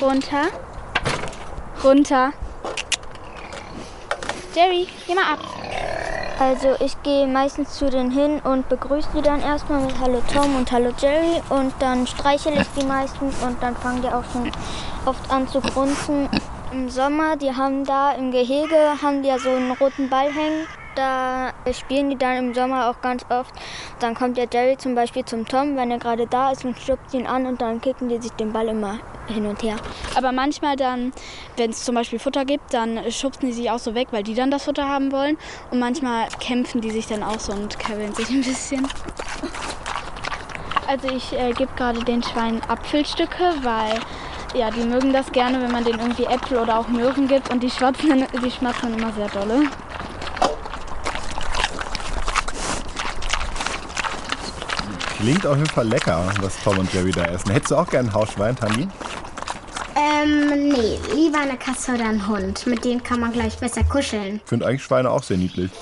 Runter. 0.00 0.42
Runter. 1.82 2.32
Jerry, 4.54 4.86
geh 5.08 5.14
mal 5.14 5.32
ab. 5.32 5.40
Also 6.38 6.76
ich 6.78 7.02
gehe 7.02 7.26
meistens 7.26 7.74
zu 7.76 7.90
denen 7.90 8.12
hin 8.12 8.40
und 8.44 8.68
begrüße 8.68 9.08
die 9.16 9.22
dann 9.22 9.40
erstmal 9.40 9.80
mit 9.80 9.98
Hallo 9.98 10.22
Tom 10.32 10.54
und 10.54 10.70
Hallo 10.70 10.92
Jerry 11.00 11.42
und 11.48 11.74
dann 11.80 12.06
streichel 12.06 12.52
ich 12.60 12.68
die 12.78 12.86
meistens 12.86 13.42
und 13.42 13.60
dann 13.60 13.74
fangen 13.76 14.02
die 14.02 14.08
auch 14.08 14.22
schon 14.32 14.52
oft 15.04 15.28
an 15.32 15.48
zu 15.48 15.60
grunzen 15.60 16.28
Im 16.70 16.88
Sommer, 16.90 17.36
die 17.36 17.52
haben 17.52 17.84
da 17.84 18.12
im 18.12 18.30
Gehege, 18.30 18.76
haben 19.02 19.22
die 19.22 19.28
ja 19.28 19.38
so 19.38 19.48
einen 19.48 19.72
roten 19.72 20.08
Ball 20.08 20.32
hängen. 20.32 20.66
Da 20.98 21.52
spielen 21.72 22.10
die 22.10 22.16
dann 22.16 22.36
im 22.38 22.54
Sommer 22.54 22.90
auch 22.90 23.00
ganz 23.00 23.24
oft. 23.28 23.54
Dann 24.00 24.16
kommt 24.16 24.36
der 24.36 24.48
Jerry 24.52 24.76
zum 24.78 24.96
Beispiel 24.96 25.24
zum 25.24 25.46
Tom, 25.46 25.76
wenn 25.76 25.92
er 25.92 25.98
gerade 25.98 26.26
da 26.26 26.50
ist 26.50 26.64
und 26.64 26.76
stupst 26.76 27.14
ihn 27.14 27.24
an 27.24 27.46
und 27.46 27.60
dann 27.60 27.80
kicken 27.80 28.08
die 28.08 28.20
sich 28.20 28.32
den 28.32 28.52
Ball 28.52 28.66
immer 28.66 28.98
hin 29.28 29.46
und 29.46 29.62
her. 29.62 29.76
Aber 30.16 30.32
manchmal 30.32 30.74
dann, 30.74 31.12
wenn 31.56 31.70
es 31.70 31.84
zum 31.84 31.94
Beispiel 31.94 32.18
Futter 32.18 32.44
gibt, 32.44 32.74
dann 32.74 32.98
schubsen 33.12 33.46
die 33.46 33.52
sich 33.52 33.70
auch 33.70 33.78
so 33.78 33.94
weg, 33.94 34.08
weil 34.10 34.24
die 34.24 34.34
dann 34.34 34.50
das 34.50 34.64
Futter 34.64 34.88
haben 34.88 35.12
wollen. 35.12 35.38
Und 35.70 35.78
manchmal 35.78 36.26
kämpfen 36.40 36.80
die 36.80 36.90
sich 36.90 37.06
dann 37.06 37.22
auch 37.22 37.38
so 37.38 37.52
und 37.52 37.78
käbbeln 37.78 38.12
sich 38.12 38.30
ein 38.30 38.42
bisschen. 38.42 38.88
Also 40.88 41.06
ich 41.14 41.32
äh, 41.32 41.52
gebe 41.52 41.70
gerade 41.76 42.02
den 42.02 42.24
Schweinen 42.24 42.60
Apfelstücke, 42.66 43.54
weil 43.62 44.00
ja, 44.52 44.68
die 44.72 44.80
mögen 44.80 45.12
das 45.12 45.30
gerne, 45.30 45.62
wenn 45.62 45.70
man 45.70 45.84
denen 45.84 46.00
irgendwie 46.00 46.24
Äpfel 46.24 46.58
oder 46.58 46.76
auch 46.76 46.88
Möhren 46.88 47.28
gibt 47.28 47.50
und 47.50 47.62
die 47.62 47.70
schwatzen, 47.70 48.26
die 48.42 48.50
schmatzen 48.50 48.98
immer 48.98 49.12
sehr 49.12 49.28
dolle. 49.28 49.68
Klingt 55.18 55.44
auf 55.46 55.56
jeden 55.56 55.68
Fall 55.68 55.88
lecker, 55.88 56.24
was 56.40 56.62
Tom 56.62 56.78
und 56.78 56.92
Jerry 56.94 57.10
da 57.10 57.24
essen. 57.24 57.50
Hättest 57.50 57.72
du 57.72 57.76
auch 57.76 57.90
gerne 57.90 58.08
ein 58.08 58.14
Hausschwein, 58.14 58.54
Tandi? 58.54 58.86
Ähm, 59.96 60.68
nee, 60.68 60.96
lieber 61.12 61.40
eine 61.40 61.56
Katze 61.56 61.94
oder 61.94 62.08
ein 62.08 62.28
Hund. 62.28 62.64
Mit 62.68 62.84
denen 62.84 63.02
kann 63.02 63.18
man 63.18 63.32
gleich 63.32 63.58
besser 63.58 63.82
kuscheln. 63.82 64.36
Ich 64.36 64.48
finde 64.48 64.66
eigentlich 64.66 64.84
Schweine 64.84 65.10
auch 65.10 65.24
sehr 65.24 65.36
niedlich. 65.36 65.72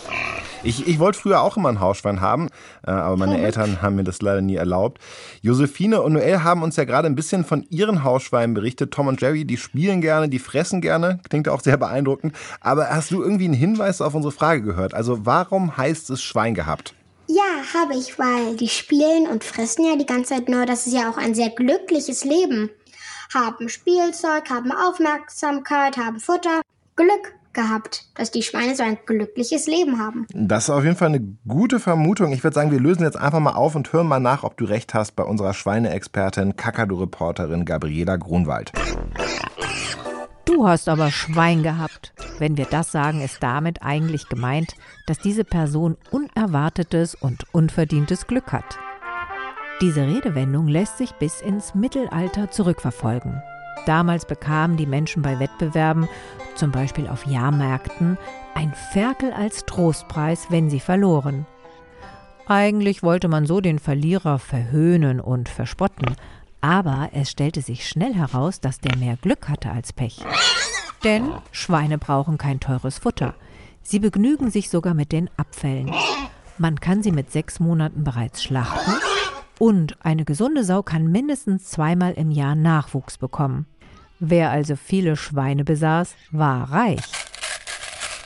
Ich, 0.62 0.88
ich 0.88 0.98
wollte 0.98 1.18
früher 1.18 1.42
auch 1.42 1.58
immer 1.58 1.68
ein 1.68 1.80
Hausschwein 1.80 2.22
haben, 2.22 2.48
äh, 2.86 2.90
aber 2.90 3.18
meine 3.18 3.38
Eltern 3.38 3.82
haben 3.82 3.96
mir 3.96 4.04
das 4.04 4.22
leider 4.22 4.40
nie 4.40 4.56
erlaubt. 4.56 5.02
Josephine 5.42 6.00
und 6.00 6.14
Noel 6.14 6.42
haben 6.42 6.62
uns 6.62 6.76
ja 6.76 6.84
gerade 6.84 7.06
ein 7.06 7.14
bisschen 7.14 7.44
von 7.44 7.66
ihren 7.68 8.04
Hausschweinen 8.04 8.54
berichtet. 8.54 8.90
Tom 8.90 9.06
und 9.06 9.20
Jerry, 9.20 9.44
die 9.44 9.58
spielen 9.58 10.00
gerne, 10.00 10.30
die 10.30 10.38
fressen 10.38 10.80
gerne. 10.80 11.20
Klingt 11.28 11.50
auch 11.50 11.60
sehr 11.60 11.76
beeindruckend. 11.76 12.34
Aber 12.60 12.88
hast 12.88 13.10
du 13.10 13.22
irgendwie 13.22 13.44
einen 13.44 13.54
Hinweis 13.54 14.00
auf 14.00 14.14
unsere 14.14 14.32
Frage 14.32 14.62
gehört? 14.62 14.94
Also 14.94 15.26
warum 15.26 15.76
heißt 15.76 16.08
es 16.08 16.22
Schwein 16.22 16.54
gehabt? 16.54 16.94
Habe 17.74 17.94
ich, 17.94 18.18
weil 18.18 18.56
die 18.56 18.68
spielen 18.68 19.26
und 19.26 19.44
fressen 19.44 19.84
ja 19.84 19.96
die 19.96 20.06
ganze 20.06 20.34
Zeit 20.34 20.48
nur. 20.48 20.66
Das 20.66 20.86
ist 20.86 20.92
ja 20.92 21.10
auch 21.10 21.16
ein 21.16 21.34
sehr 21.34 21.50
glückliches 21.50 22.24
Leben. 22.24 22.70
Haben 23.34 23.68
Spielzeug, 23.68 24.48
haben 24.50 24.72
Aufmerksamkeit, 24.72 25.96
haben 25.96 26.20
Futter. 26.20 26.62
Glück 26.94 27.34
gehabt, 27.52 28.04
dass 28.14 28.30
die 28.30 28.42
Schweine 28.42 28.76
so 28.76 28.82
ein 28.82 28.98
glückliches 29.04 29.66
Leben 29.66 29.98
haben. 29.98 30.26
Das 30.32 30.64
ist 30.64 30.70
auf 30.70 30.84
jeden 30.84 30.96
Fall 30.96 31.08
eine 31.08 31.26
gute 31.48 31.80
Vermutung. 31.80 32.32
Ich 32.32 32.44
würde 32.44 32.54
sagen, 32.54 32.70
wir 32.70 32.80
lösen 32.80 33.02
jetzt 33.02 33.16
einfach 33.16 33.40
mal 33.40 33.54
auf 33.54 33.74
und 33.74 33.92
hören 33.92 34.06
mal 34.06 34.20
nach, 34.20 34.44
ob 34.44 34.56
du 34.56 34.64
recht 34.64 34.94
hast 34.94 35.16
bei 35.16 35.24
unserer 35.24 35.54
Schweineexpertin, 35.54 36.56
Kakadu-Reporterin 36.56 37.64
Gabriela 37.64 38.16
Grunwald. 38.16 38.72
Du 40.46 40.66
hast 40.66 40.88
aber 40.88 41.10
Schwein 41.10 41.62
gehabt. 41.62 42.12
Wenn 42.38 42.56
wir 42.56 42.66
das 42.66 42.92
sagen, 42.92 43.20
ist 43.20 43.42
damit 43.42 43.82
eigentlich 43.82 44.28
gemeint, 44.28 44.76
dass 45.06 45.18
diese 45.18 45.44
Person 45.44 45.96
unerwartetes 46.10 47.16
und 47.16 47.44
unverdientes 47.52 48.26
Glück 48.26 48.52
hat. 48.52 48.78
Diese 49.80 50.06
Redewendung 50.06 50.68
lässt 50.68 50.98
sich 50.98 51.12
bis 51.12 51.42
ins 51.42 51.74
Mittelalter 51.74 52.50
zurückverfolgen. 52.50 53.42
Damals 53.86 54.24
bekamen 54.24 54.76
die 54.76 54.86
Menschen 54.86 55.20
bei 55.20 55.38
Wettbewerben, 55.38 56.08
zum 56.54 56.70
Beispiel 56.70 57.08
auf 57.08 57.26
Jahrmärkten, 57.26 58.16
ein 58.54 58.72
Ferkel 58.92 59.32
als 59.32 59.66
Trostpreis, 59.66 60.46
wenn 60.50 60.70
sie 60.70 60.80
verloren. 60.80 61.44
Eigentlich 62.46 63.02
wollte 63.02 63.28
man 63.28 63.46
so 63.46 63.60
den 63.60 63.80
Verlierer 63.80 64.38
verhöhnen 64.38 65.20
und 65.20 65.48
verspotten, 65.48 66.16
aber 66.66 67.10
es 67.12 67.30
stellte 67.30 67.62
sich 67.62 67.88
schnell 67.88 68.12
heraus, 68.12 68.60
dass 68.60 68.80
der 68.80 68.96
mehr 68.96 69.16
Glück 69.16 69.48
hatte 69.48 69.70
als 69.70 69.92
Pech. 69.92 70.18
Denn 71.04 71.30
Schweine 71.52 71.96
brauchen 71.96 72.38
kein 72.38 72.58
teures 72.58 72.98
Futter. 72.98 73.34
Sie 73.82 74.00
begnügen 74.00 74.50
sich 74.50 74.68
sogar 74.68 74.92
mit 74.92 75.12
den 75.12 75.30
Abfällen. 75.36 75.94
Man 76.58 76.80
kann 76.80 77.04
sie 77.04 77.12
mit 77.12 77.30
sechs 77.30 77.60
Monaten 77.60 78.02
bereits 78.02 78.42
schlachten 78.42 78.94
und 79.60 80.04
eine 80.04 80.24
gesunde 80.24 80.64
Sau 80.64 80.82
kann 80.82 81.06
mindestens 81.06 81.70
zweimal 81.70 82.14
im 82.14 82.32
Jahr 82.32 82.56
Nachwuchs 82.56 83.16
bekommen. 83.16 83.66
Wer 84.18 84.50
also 84.50 84.74
viele 84.74 85.14
Schweine 85.14 85.62
besaß, 85.62 86.16
war 86.32 86.72
reich. 86.72 87.04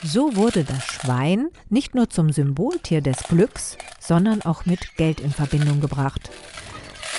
So 0.01 0.35
wurde 0.35 0.63
das 0.63 0.83
Schwein 0.83 1.49
nicht 1.69 1.93
nur 1.93 2.09
zum 2.09 2.31
Symboltier 2.31 3.01
des 3.01 3.19
Glücks, 3.19 3.77
sondern 3.99 4.41
auch 4.41 4.65
mit 4.65 4.95
Geld 4.97 5.19
in 5.19 5.29
Verbindung 5.29 5.79
gebracht. 5.79 6.31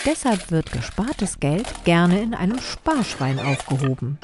Deshalb 0.05 0.51
wird 0.51 0.73
gespartes 0.73 1.39
Geld 1.39 1.67
gerne 1.85 2.21
in 2.21 2.35
einem 2.35 2.59
Sparschwein 2.59 3.39
aufgehoben. 3.39 4.19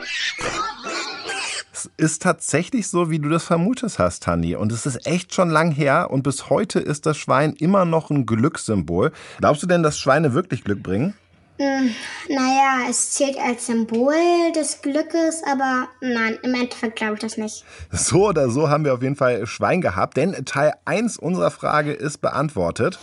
Es 1.73 1.89
ist 1.97 2.23
tatsächlich 2.23 2.89
so, 2.89 3.11
wie 3.11 3.21
du 3.21 3.29
das 3.29 3.45
vermutet 3.45 4.01
hast, 4.01 4.25
Tani. 4.25 4.57
Und 4.57 4.73
es 4.73 4.87
ist 4.87 5.07
echt 5.07 5.33
schon 5.33 5.51
lang 5.51 5.71
her 5.71 6.09
und 6.11 6.25
bis 6.25 6.51
heute 6.51 6.81
ist 6.81 7.07
das 7.07 7.17
Schwein 7.17 7.53
immer 7.53 7.85
noch 7.85 8.11
ein 8.11 8.27
Glückssymbol. 8.27 9.13
Glaubst 9.39 9.63
du 9.63 9.69
denn, 9.69 9.85
dass 9.85 10.01
Schweine 10.01 10.35
wirklich 10.35 10.65
Glück 10.65 10.83
bringen? 10.83 11.15
Hm, 11.61 11.95
naja, 12.29 12.89
es 12.89 13.13
zählt 13.13 13.37
als 13.37 13.67
Symbol 13.67 14.15
des 14.57 14.81
Glückes, 14.83 15.43
aber 15.45 15.89
nein, 16.01 16.39
im 16.43 16.55
Endeffekt 16.55 16.97
glaube 16.97 17.15
ich 17.15 17.21
das 17.21 17.37
nicht. 17.37 17.65
So 17.93 18.29
oder 18.29 18.51
so 18.51 18.69
haben 18.69 18.85
wir 18.85 18.95
auf 18.95 19.03
jeden 19.03 19.17
Fall 19.17 19.47
Schwein 19.47 19.81
gehabt, 19.81 20.17
denn 20.17 20.45
Teil 20.45 20.75
1 20.85 21.19
unserer 21.19 21.51
Frage 21.53 21.93
ist 21.93 22.19
beantwortet. 22.19 22.99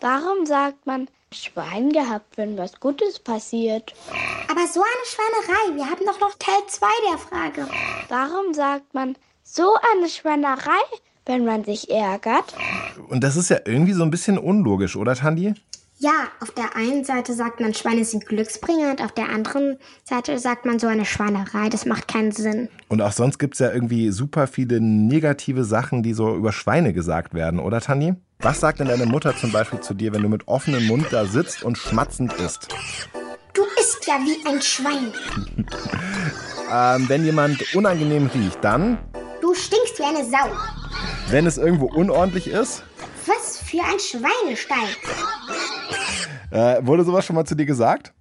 Warum 0.00 0.46
sagt 0.46 0.86
man 0.86 1.08
Schwein 1.32 1.90
gehabt, 1.90 2.36
wenn 2.36 2.56
was 2.56 2.78
Gutes 2.78 3.18
passiert? 3.18 3.94
Aber 4.48 4.66
so 4.66 4.80
eine 4.80 5.06
Schweinerei, 5.06 5.76
wir 5.76 5.90
haben 5.90 6.06
doch 6.06 6.20
noch 6.20 6.34
Teil 6.38 6.62
2 6.68 6.86
der 7.10 7.18
Frage. 7.18 7.68
Warum 8.08 8.54
sagt 8.54 8.94
man 8.94 9.16
so 9.42 9.74
eine 9.94 10.08
Schweinerei, 10.08 10.80
wenn 11.24 11.44
man 11.44 11.64
sich 11.64 11.90
ärgert? 11.90 12.54
Und 13.08 13.24
das 13.24 13.36
ist 13.36 13.50
ja 13.50 13.58
irgendwie 13.64 13.92
so 13.92 14.04
ein 14.04 14.10
bisschen 14.10 14.38
unlogisch, 14.38 14.96
oder 14.96 15.14
Tandi? 15.14 15.54
Ja, 15.98 16.28
auf 16.40 16.50
der 16.50 16.76
einen 16.76 17.04
Seite 17.04 17.32
sagt 17.32 17.58
man, 17.60 17.72
Schweine 17.72 18.04
sind 18.04 18.26
Glücksbringer 18.26 18.90
und 18.90 19.00
auf 19.00 19.12
der 19.12 19.30
anderen 19.30 19.78
Seite 20.04 20.38
sagt 20.38 20.66
man 20.66 20.78
so 20.78 20.86
eine 20.88 21.06
Schweinerei. 21.06 21.70
Das 21.70 21.86
macht 21.86 22.06
keinen 22.06 22.32
Sinn. 22.32 22.68
Und 22.88 23.00
auch 23.00 23.12
sonst 23.12 23.38
gibt 23.38 23.54
es 23.54 23.60
ja 23.60 23.72
irgendwie 23.72 24.10
super 24.10 24.46
viele 24.46 24.78
negative 24.82 25.64
Sachen, 25.64 26.02
die 26.02 26.12
so 26.12 26.36
über 26.36 26.52
Schweine 26.52 26.92
gesagt 26.92 27.32
werden, 27.32 27.58
oder 27.58 27.80
Tani? 27.80 28.14
Was 28.40 28.60
sagt 28.60 28.80
denn 28.80 28.88
deine 28.88 29.06
Mutter 29.06 29.34
zum 29.34 29.52
Beispiel 29.52 29.80
zu 29.80 29.94
dir, 29.94 30.12
wenn 30.12 30.20
du 30.20 30.28
mit 30.28 30.46
offenem 30.48 30.86
Mund 30.86 31.06
da 31.12 31.24
sitzt 31.24 31.62
und 31.62 31.78
schmatzend 31.78 32.34
isst? 32.34 32.68
Du 33.54 33.62
isst 33.80 34.06
ja 34.06 34.18
wie 34.18 34.46
ein 34.46 34.60
Schwein. 34.60 35.14
ähm, 36.70 37.08
wenn 37.08 37.24
jemand 37.24 37.74
unangenehm 37.74 38.26
riecht, 38.34 38.62
dann? 38.62 38.98
Du 39.40 39.54
stinkst 39.54 39.98
wie 39.98 40.04
eine 40.04 40.26
Sau. 40.26 40.54
Wenn 41.30 41.46
es 41.46 41.56
irgendwo 41.56 41.86
unordentlich 41.86 42.48
ist? 42.48 42.82
Was 43.26 43.58
für 43.58 43.82
ein 43.82 43.98
Schweinestall. 43.98 44.88
Äh, 46.56 46.86
wurde 46.86 47.04
sowas 47.04 47.26
schon 47.26 47.36
mal 47.36 47.44
zu 47.44 47.54
dir 47.54 47.66
gesagt? 47.66 48.14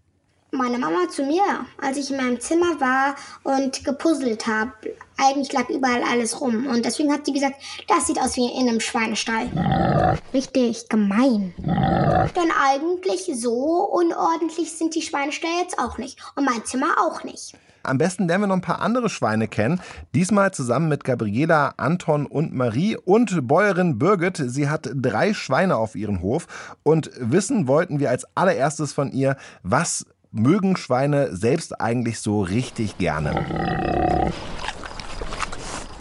Meine 0.52 0.78
Mama 0.78 1.08
zu 1.10 1.24
mir, 1.24 1.42
als 1.82 1.98
ich 1.98 2.12
in 2.12 2.18
meinem 2.18 2.40
Zimmer 2.42 2.82
war 2.82 3.16
und 3.44 3.86
gepuzzelt 3.86 4.46
habe. 4.46 4.72
Eigentlich 5.18 5.54
lag 5.54 5.70
überall 5.70 6.04
alles 6.04 6.42
rum. 6.42 6.68
Und 6.68 6.84
deswegen 6.84 7.14
hat 7.14 7.26
sie 7.26 7.32
gesagt, 7.32 7.56
das 7.88 8.08
sieht 8.08 8.20
aus 8.20 8.36
wie 8.36 8.52
in 8.52 8.68
einem 8.68 8.82
Schweinestall. 8.82 10.18
Richtig 10.34 10.90
gemein. 10.90 11.54
Denn 11.58 12.52
eigentlich 12.62 13.32
so 13.36 13.90
unordentlich 13.90 14.74
sind 14.74 14.96
die 14.96 15.02
Schweineställe 15.02 15.62
jetzt 15.62 15.80
auch 15.80 15.98
nicht. 15.98 16.20
Und 16.36 16.44
mein 16.44 16.66
Zimmer 16.66 16.96
auch 17.00 17.24
nicht. 17.24 17.54
Am 17.86 17.98
besten 17.98 18.28
lernen 18.28 18.44
wir 18.44 18.48
noch 18.48 18.56
ein 18.56 18.62
paar 18.62 18.82
andere 18.82 19.10
Schweine 19.10 19.48
kennen. 19.48 19.82
Diesmal 20.14 20.52
zusammen 20.52 20.90
mit 20.90 21.04
Gabriela, 21.04 21.74
Anton 21.78 22.26
und 22.26 22.54
Marie 22.54 22.98
und 22.98 23.48
Bäuerin 23.48 23.98
Birgit. 24.00 24.42
Sie 24.46 24.70
hat 24.70 24.90
drei 24.94 25.34
Schweine 25.34 25.78
auf 25.78 25.96
ihrem 25.96 26.22
Hof. 26.22 26.76
Und 26.84 27.12
wissen 27.20 27.68
wollten 27.68 28.00
wir 28.00 28.10
als 28.10 28.26
allererstes 28.36 28.94
von 28.94 29.12
ihr, 29.12 29.38
was 29.64 30.06
mögen 30.32 30.76
Schweine 30.76 31.36
selbst 31.36 31.80
eigentlich 31.80 32.20
so 32.20 32.42
richtig 32.42 32.98
gerne? 32.98 34.32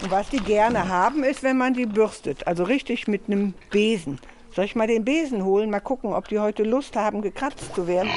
Was 0.09 0.29
die 0.29 0.39
gerne 0.39 0.89
haben, 0.89 1.23
ist, 1.23 1.41
wenn 1.41 1.57
man 1.57 1.73
die 1.73 1.85
bürstet. 1.85 2.45
Also 2.47 2.63
richtig 2.63 3.07
mit 3.07 3.23
einem 3.27 3.53
Besen. 3.71 4.19
Soll 4.55 4.65
ich 4.65 4.75
mal 4.75 4.87
den 4.87 5.03
Besen 5.03 5.43
holen? 5.43 5.69
Mal 5.69 5.79
gucken, 5.79 6.13
ob 6.13 6.27
die 6.27 6.39
heute 6.39 6.63
Lust 6.63 6.95
haben, 6.95 7.21
gekratzt 7.21 7.73
zu 7.75 7.87
werden. 7.87 8.09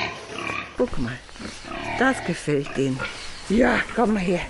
Guck 0.76 0.96
mal, 0.98 1.18
das 1.98 2.22
gefällt 2.24 2.76
denen. 2.76 2.98
Ja, 3.48 3.80
komm 3.96 4.14
mal 4.14 4.20
her. 4.20 4.40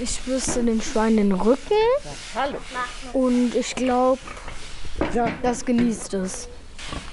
Ich 0.00 0.20
bürste 0.20 0.62
dem 0.64 0.80
Schwein 0.80 1.18
den 1.18 1.32
Rücken. 1.32 1.74
Hallo. 2.34 2.56
Und 3.12 3.54
ich 3.54 3.74
glaube, 3.74 4.20
das 5.42 5.64
genießt 5.64 6.14
es. 6.14 6.48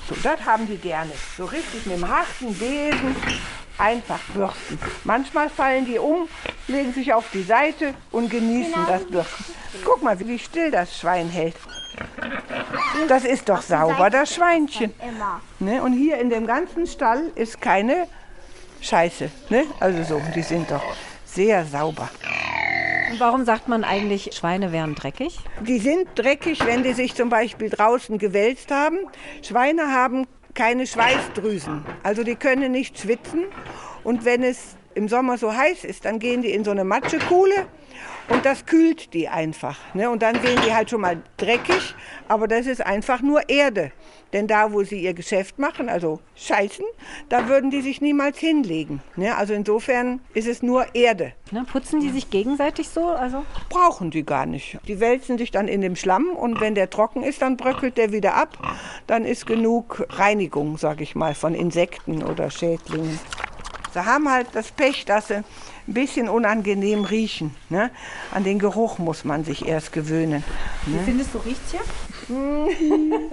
So, 0.07 0.15
das 0.23 0.39
haben 0.45 0.67
die 0.67 0.77
gerne. 0.77 1.11
So 1.37 1.45
richtig 1.45 1.85
mit 1.85 1.97
dem 1.97 2.07
harten 2.07 2.53
Besen 2.53 3.15
einfach 3.77 4.19
bürsten. 4.33 4.79
Manchmal 5.03 5.49
fallen 5.49 5.85
die 5.85 5.99
um, 5.99 6.29
legen 6.67 6.93
sich 6.93 7.11
auf 7.13 7.25
die 7.33 7.43
Seite 7.43 7.93
und 8.11 8.29
genießen 8.29 8.85
das 8.87 9.03
Bürsten. 9.05 9.45
Guck 9.83 10.01
mal, 10.01 10.17
wie 10.19 10.39
still 10.39 10.71
das 10.71 10.97
Schwein 10.97 11.27
hält. 11.29 11.55
Das 13.07 13.23
ist 13.23 13.47
doch 13.49 13.61
sauber, 13.61 14.09
das 14.09 14.33
Schweinchen. 14.33 14.93
Ne? 15.59 15.81
Und 15.81 15.93
hier 15.93 16.17
in 16.17 16.29
dem 16.29 16.45
ganzen 16.45 16.87
Stall 16.87 17.31
ist 17.35 17.61
keine 17.61 18.07
Scheiße. 18.81 19.29
Ne? 19.49 19.65
Also 19.79 20.03
so, 20.03 20.21
die 20.35 20.41
sind 20.41 20.69
doch 20.69 20.83
sehr 21.25 21.65
sauber. 21.65 22.09
Und 23.11 23.19
warum 23.19 23.45
sagt 23.45 23.67
man 23.67 23.83
eigentlich, 23.83 24.31
Schweine 24.33 24.71
wären 24.71 24.95
dreckig? 24.95 25.39
Die 25.61 25.79
sind 25.79 26.07
dreckig, 26.15 26.65
wenn 26.65 26.83
die 26.83 26.93
sich 26.93 27.15
zum 27.15 27.29
Beispiel 27.29 27.69
draußen 27.69 28.17
gewälzt 28.17 28.69
haben. 28.71 28.97
Schweine 29.41 29.93
haben 29.93 30.27
keine 30.53 30.87
Schweißdrüsen, 30.87 31.85
also 32.03 32.23
die 32.23 32.35
können 32.35 32.71
nicht 32.71 32.99
schwitzen. 32.99 33.45
Und 34.03 34.25
wenn 34.25 34.43
es 34.43 34.75
im 34.95 35.07
Sommer 35.07 35.37
so 35.37 35.53
heiß 35.55 35.83
ist, 35.83 36.05
dann 36.05 36.19
gehen 36.19 36.41
die 36.41 36.51
in 36.51 36.63
so 36.63 36.71
eine 36.71 36.83
Matschekuhle 36.83 37.67
und 38.29 38.45
das 38.45 38.65
kühlt 38.65 39.13
die 39.13 39.27
einfach. 39.29 39.77
Ne? 39.93 40.09
Und 40.09 40.21
dann 40.21 40.39
sehen 40.41 40.59
die 40.65 40.73
halt 40.73 40.89
schon 40.89 41.01
mal 41.01 41.21
dreckig, 41.37 41.95
aber 42.27 42.47
das 42.47 42.65
ist 42.65 42.85
einfach 42.85 43.21
nur 43.21 43.49
Erde. 43.49 43.91
Denn 44.33 44.47
da, 44.47 44.73
wo 44.73 44.83
sie 44.83 45.01
ihr 45.01 45.13
Geschäft 45.13 45.57
machen, 45.57 45.87
also 45.87 46.19
scheißen, 46.35 46.83
da 47.29 47.47
würden 47.47 47.71
die 47.71 47.81
sich 47.81 48.01
niemals 48.01 48.37
hinlegen. 48.37 49.01
Ne? 49.15 49.35
Also 49.35 49.53
insofern 49.53 50.19
ist 50.33 50.47
es 50.47 50.61
nur 50.61 50.93
Erde. 50.93 51.31
Ne, 51.51 51.63
putzen 51.63 52.01
die 52.01 52.09
sich 52.09 52.29
gegenseitig 52.29 52.89
so? 52.89 53.05
Also? 53.05 53.45
Brauchen 53.69 54.11
die 54.11 54.25
gar 54.25 54.45
nicht. 54.45 54.79
Die 54.87 54.99
wälzen 54.99 55.37
sich 55.37 55.51
dann 55.51 55.69
in 55.69 55.79
dem 55.79 55.95
Schlamm 55.95 56.29
und 56.31 56.59
wenn 56.59 56.75
der 56.75 56.89
trocken 56.89 57.23
ist, 57.23 57.41
dann 57.41 57.55
bröckelt 57.55 57.97
der 57.97 58.11
wieder 58.11 58.35
ab. 58.35 58.57
Dann 59.07 59.23
ist 59.23 59.47
genug 59.47 60.05
Reinigung, 60.09 60.77
sag 60.77 60.99
ich 60.99 61.15
mal, 61.15 61.33
von 61.33 61.55
Insekten 61.55 62.21
oder 62.21 62.51
Schädlingen. 62.51 63.17
Sie 63.93 64.05
haben 64.05 64.29
halt 64.29 64.47
das 64.51 64.71
Pech, 64.71 65.05
dass 65.05 65.29
sie 65.29 65.43
ein 65.87 65.93
bisschen 65.93 66.27
unangenehm 66.29 67.05
riechen. 67.05 67.55
Ne? 67.69 67.91
An 68.31 68.43
den 68.43 68.59
Geruch 68.59 68.97
muss 68.99 69.23
man 69.23 69.43
sich 69.43 69.65
erst 69.65 69.93
gewöhnen. 69.93 70.43
Wie 70.85 70.99
findest 71.05 71.33
du 71.33 71.37
riecht's 71.39 71.71
hier? 71.71 71.81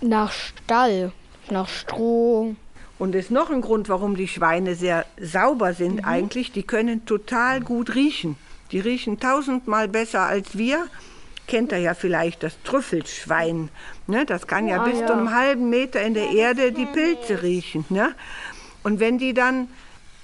Nach 0.00 0.32
Stall, 0.32 1.12
nach 1.50 1.68
Stroh. 1.68 2.54
Und 2.98 3.14
ist 3.14 3.30
noch 3.30 3.50
ein 3.50 3.60
Grund, 3.60 3.88
warum 3.88 4.16
die 4.16 4.28
Schweine 4.28 4.74
sehr 4.74 5.06
sauber 5.20 5.74
sind 5.74 6.04
eigentlich. 6.04 6.52
Die 6.52 6.62
können 6.62 7.04
total 7.04 7.60
gut 7.60 7.94
riechen. 7.94 8.36
Die 8.70 8.80
riechen 8.80 9.18
tausendmal 9.20 9.88
besser 9.88 10.20
als 10.22 10.56
wir. 10.56 10.86
Kennt 11.48 11.72
ihr 11.72 11.78
ja 11.78 11.94
vielleicht 11.94 12.42
das 12.44 12.54
Trüffelschwein. 12.62 13.68
Ne? 14.06 14.24
Das 14.24 14.46
kann 14.46 14.68
ja 14.68 14.82
Ah, 14.82 14.84
bis 14.84 15.00
ja. 15.00 15.06
zu 15.06 15.12
einem 15.14 15.32
halben 15.34 15.68
Meter 15.70 16.00
in 16.02 16.14
der 16.14 16.30
Erde 16.30 16.72
die 16.72 16.86
Pilze 16.86 17.42
riechen. 17.42 17.84
Ne? 17.90 18.14
Und 18.84 19.00
wenn 19.00 19.18
die 19.18 19.34
dann 19.34 19.68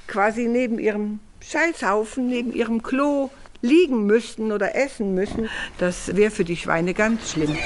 quasi 0.06 0.46
neben 0.46 0.78
ihrem 0.78 1.18
Scheißhaufen, 1.50 2.26
neben 2.26 2.52
ihrem 2.52 2.82
Klo 2.82 3.30
liegen 3.62 4.06
müssten 4.06 4.52
oder 4.52 4.74
essen 4.76 5.14
müssen, 5.14 5.48
das 5.78 6.14
wäre 6.14 6.30
für 6.30 6.44
die 6.44 6.56
Schweine 6.56 6.94
ganz 6.94 7.32
schlimm. 7.32 7.56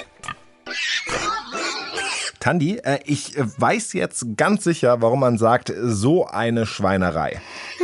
Tandi, 2.43 2.79
äh, 2.79 2.99
ich 3.05 3.37
äh, 3.37 3.45
weiß 3.57 3.93
jetzt 3.93 4.37
ganz 4.37 4.65
sicher, 4.65 5.01
warum 5.01 5.21
man 5.21 5.39
sagt, 5.39 5.73
so 5.81 6.27
eine 6.27 6.67
Schweinerei. 6.67 7.41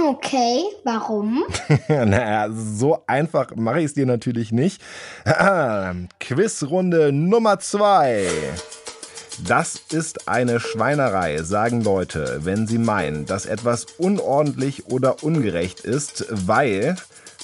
Okay, 0.09 0.65
warum? 0.83 1.45
naja, 1.89 2.49
so 2.51 3.05
einfach 3.07 3.55
mache 3.55 3.79
ich 3.79 3.87
es 3.87 3.95
dir 3.95 4.07
natürlich 4.07 4.51
nicht. 4.51 4.83
Quizrunde 6.19 7.13
Nummer 7.13 7.61
zwei. 7.61 8.27
Das 9.47 9.81
ist 9.93 10.29
eine 10.29 10.59
Schweinerei, 10.59 11.43
sagen 11.43 11.83
Leute, 11.83 12.41
wenn 12.43 12.67
sie 12.67 12.79
meinen, 12.79 13.25
dass 13.25 13.47
etwas 13.47 13.87
unordentlich 13.97 14.87
oder 14.87 15.23
ungerecht 15.23 15.81
ist, 15.81 16.27
weil 16.31 16.97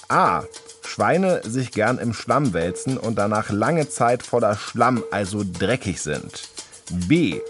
a. 0.08 0.42
Schweine 0.86 1.40
sich 1.44 1.72
gern 1.72 1.98
im 1.98 2.12
Schlamm 2.12 2.52
wälzen 2.52 2.98
und 2.98 3.16
danach 3.16 3.50
lange 3.50 3.88
Zeit 3.88 4.22
voller 4.22 4.56
Schlamm, 4.56 5.02
also 5.10 5.42
dreckig 5.44 6.00
sind. 6.00 6.48
B. 6.90 7.40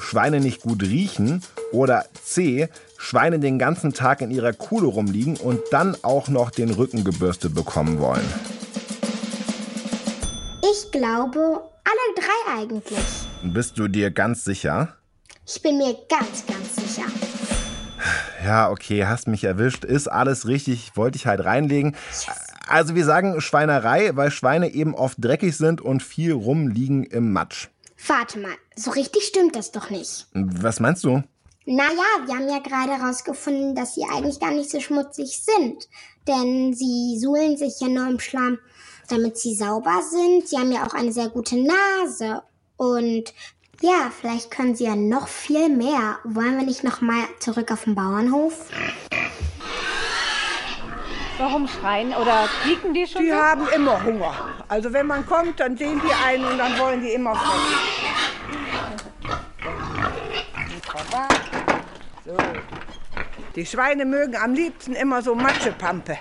Schweine 0.00 0.40
nicht 0.40 0.62
gut 0.62 0.82
riechen 0.82 1.42
oder 1.72 2.06
C. 2.24 2.68
Schweine 2.98 3.38
den 3.38 3.58
ganzen 3.58 3.92
Tag 3.92 4.22
in 4.22 4.30
ihrer 4.30 4.52
Kuhle 4.52 4.88
rumliegen 4.88 5.36
und 5.36 5.60
dann 5.70 5.96
auch 6.02 6.28
noch 6.28 6.50
den 6.50 6.70
Rücken 6.70 7.04
gebürstet 7.04 7.54
bekommen 7.54 8.00
wollen. 8.00 8.28
Ich 10.62 10.90
glaube, 10.90 11.60
alle 11.84 12.14
drei 12.16 12.60
eigentlich. 12.60 13.23
Bist 13.52 13.78
du 13.78 13.88
dir 13.88 14.10
ganz 14.10 14.42
sicher? 14.42 14.96
Ich 15.46 15.60
bin 15.60 15.76
mir 15.76 15.94
ganz, 16.08 16.46
ganz 16.46 16.76
sicher. 16.76 17.06
Ja, 18.42 18.70
okay, 18.70 19.04
hast 19.04 19.28
mich 19.28 19.44
erwischt. 19.44 19.84
Ist 19.84 20.08
alles 20.08 20.48
richtig, 20.48 20.96
wollte 20.96 21.16
ich 21.16 21.26
halt 21.26 21.44
reinlegen. 21.44 21.94
Also 22.66 22.94
wir 22.94 23.04
sagen 23.04 23.42
Schweinerei, 23.42 24.16
weil 24.16 24.30
Schweine 24.30 24.72
eben 24.72 24.94
oft 24.94 25.22
dreckig 25.22 25.58
sind 25.58 25.82
und 25.82 26.02
viel 26.02 26.32
rumliegen 26.32 27.04
im 27.04 27.34
Matsch. 27.34 27.68
Warte 28.06 28.38
mal, 28.38 28.54
so 28.76 28.90
richtig 28.92 29.24
stimmt 29.24 29.56
das 29.56 29.72
doch 29.72 29.90
nicht. 29.90 30.26
Was 30.32 30.80
meinst 30.80 31.04
du? 31.04 31.22
Naja, 31.66 32.24
wir 32.24 32.34
haben 32.34 32.48
ja 32.48 32.60
gerade 32.60 32.98
herausgefunden, 32.98 33.74
dass 33.74 33.94
sie 33.94 34.04
eigentlich 34.10 34.40
gar 34.40 34.52
nicht 34.52 34.70
so 34.70 34.80
schmutzig 34.80 35.38
sind. 35.42 35.86
Denn 36.26 36.72
sie 36.72 37.18
suhlen 37.20 37.58
sich 37.58 37.78
ja 37.80 37.88
nur 37.88 38.08
im 38.08 38.20
Schlamm, 38.20 38.58
damit 39.10 39.36
sie 39.36 39.54
sauber 39.54 40.00
sind. 40.10 40.48
Sie 40.48 40.56
haben 40.56 40.72
ja 40.72 40.86
auch 40.86 40.94
eine 40.94 41.12
sehr 41.12 41.28
gute 41.28 41.56
Nase. 41.56 42.42
Und 42.76 43.32
ja, 43.80 44.10
vielleicht 44.18 44.50
können 44.50 44.74
sie 44.74 44.84
ja 44.84 44.96
noch 44.96 45.28
viel 45.28 45.68
mehr. 45.68 46.18
Wollen 46.24 46.58
wir 46.58 46.64
nicht 46.66 46.84
noch 46.84 47.00
mal 47.00 47.24
zurück 47.40 47.70
auf 47.70 47.84
den 47.84 47.94
Bauernhof? 47.94 48.66
Warum 51.38 51.66
schreien 51.66 52.14
oder 52.14 52.48
quieken 52.62 52.94
die 52.94 53.06
schon 53.06 53.22
Die 53.22 53.30
so? 53.30 53.36
haben 53.36 53.66
immer 53.74 54.02
Hunger. 54.04 54.34
Also 54.68 54.92
wenn 54.92 55.06
man 55.06 55.26
kommt, 55.26 55.58
dann 55.58 55.76
sehen 55.76 56.00
die 56.06 56.12
einen 56.24 56.44
und 56.44 56.58
dann 56.58 56.78
wollen 56.78 57.02
die 57.02 57.12
immer 57.12 57.34
fressen. 57.34 57.74
So. 62.24 62.36
Die 63.56 63.66
Schweine 63.66 64.04
mögen 64.04 64.36
am 64.36 64.54
liebsten 64.54 64.94
immer 64.94 65.22
so 65.22 65.34
Matschepampe. 65.34 66.16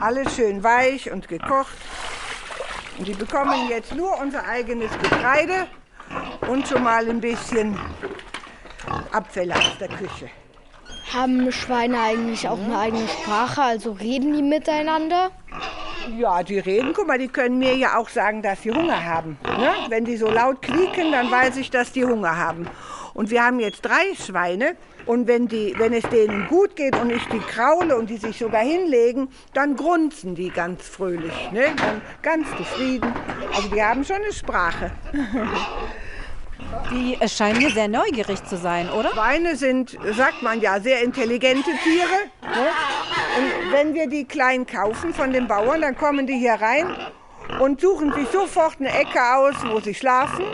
Alles 0.00 0.34
schön 0.34 0.64
weich 0.64 1.10
und 1.12 1.28
gekocht. 1.28 1.76
Und 2.98 3.08
die 3.08 3.14
bekommen 3.14 3.68
jetzt 3.68 3.94
nur 3.94 4.18
unser 4.20 4.46
eigenes 4.46 4.90
Getreide 4.98 5.66
und 6.48 6.66
schon 6.68 6.82
mal 6.82 7.08
ein 7.08 7.20
bisschen 7.20 7.78
Abfälle 9.12 9.54
aus 9.56 9.78
der 9.78 9.88
Küche. 9.88 10.28
Haben 11.12 11.50
Schweine 11.52 12.00
eigentlich 12.00 12.48
auch 12.48 12.58
eine 12.58 12.78
eigene 12.78 13.08
Sprache, 13.08 13.62
also 13.62 13.92
reden 13.92 14.34
die 14.34 14.42
miteinander? 14.42 15.30
Ja, 16.18 16.42
die 16.42 16.58
reden. 16.58 16.92
Guck 16.94 17.06
mal, 17.06 17.18
die 17.18 17.28
können 17.28 17.58
mir 17.58 17.76
ja 17.76 17.98
auch 17.98 18.08
sagen, 18.08 18.42
dass 18.42 18.62
sie 18.62 18.72
Hunger 18.72 19.04
haben. 19.04 19.38
Ne? 19.44 19.72
Wenn 19.88 20.04
die 20.04 20.16
so 20.16 20.30
laut 20.30 20.62
quieken, 20.62 21.12
dann 21.12 21.30
weiß 21.30 21.56
ich, 21.58 21.70
dass 21.70 21.92
die 21.92 22.04
Hunger 22.04 22.36
haben. 22.36 22.66
Und 23.14 23.30
wir 23.30 23.44
haben 23.44 23.60
jetzt 23.60 23.82
drei 23.82 24.14
Schweine. 24.14 24.76
Und 25.04 25.26
wenn, 25.26 25.48
die, 25.48 25.74
wenn 25.78 25.92
es 25.92 26.04
denen 26.04 26.46
gut 26.46 26.76
geht 26.76 26.96
und 26.96 27.10
ich 27.10 27.24
die 27.26 27.40
kraule 27.40 27.96
und 27.96 28.08
die 28.08 28.18
sich 28.18 28.38
sogar 28.38 28.62
hinlegen, 28.62 29.28
dann 29.52 29.74
grunzen 29.74 30.34
die 30.34 30.50
ganz 30.50 30.88
fröhlich. 30.88 31.32
Ne? 31.50 31.64
Dann 31.76 32.00
ganz 32.22 32.48
zufrieden. 32.56 33.12
Also 33.54 33.68
die 33.68 33.82
haben 33.82 34.04
schon 34.04 34.16
eine 34.16 34.32
Sprache. 34.32 34.92
Die 36.90 37.18
scheinen 37.28 37.58
mir 37.58 37.70
sehr 37.70 37.88
neugierig 37.88 38.44
zu 38.44 38.56
sein, 38.56 38.88
oder? 38.90 39.10
Schweine 39.10 39.56
sind, 39.56 39.98
sagt 40.12 40.42
man 40.42 40.60
ja, 40.60 40.80
sehr 40.80 41.02
intelligente 41.02 41.70
Tiere. 41.82 42.06
Ne? 42.42 42.68
Und 43.38 43.72
wenn 43.72 43.94
wir 43.94 44.08
die 44.08 44.24
klein 44.24 44.66
kaufen 44.66 45.12
von 45.12 45.32
den 45.32 45.48
Bauern, 45.48 45.80
dann 45.80 45.96
kommen 45.96 46.26
die 46.26 46.38
hier 46.38 46.54
rein 46.54 46.86
und 47.60 47.80
suchen 47.80 48.12
sich 48.12 48.28
sofort 48.28 48.76
eine 48.78 48.90
Ecke 48.90 49.20
aus, 49.36 49.54
wo 49.64 49.80
sie 49.80 49.94
schlafen, 49.94 50.44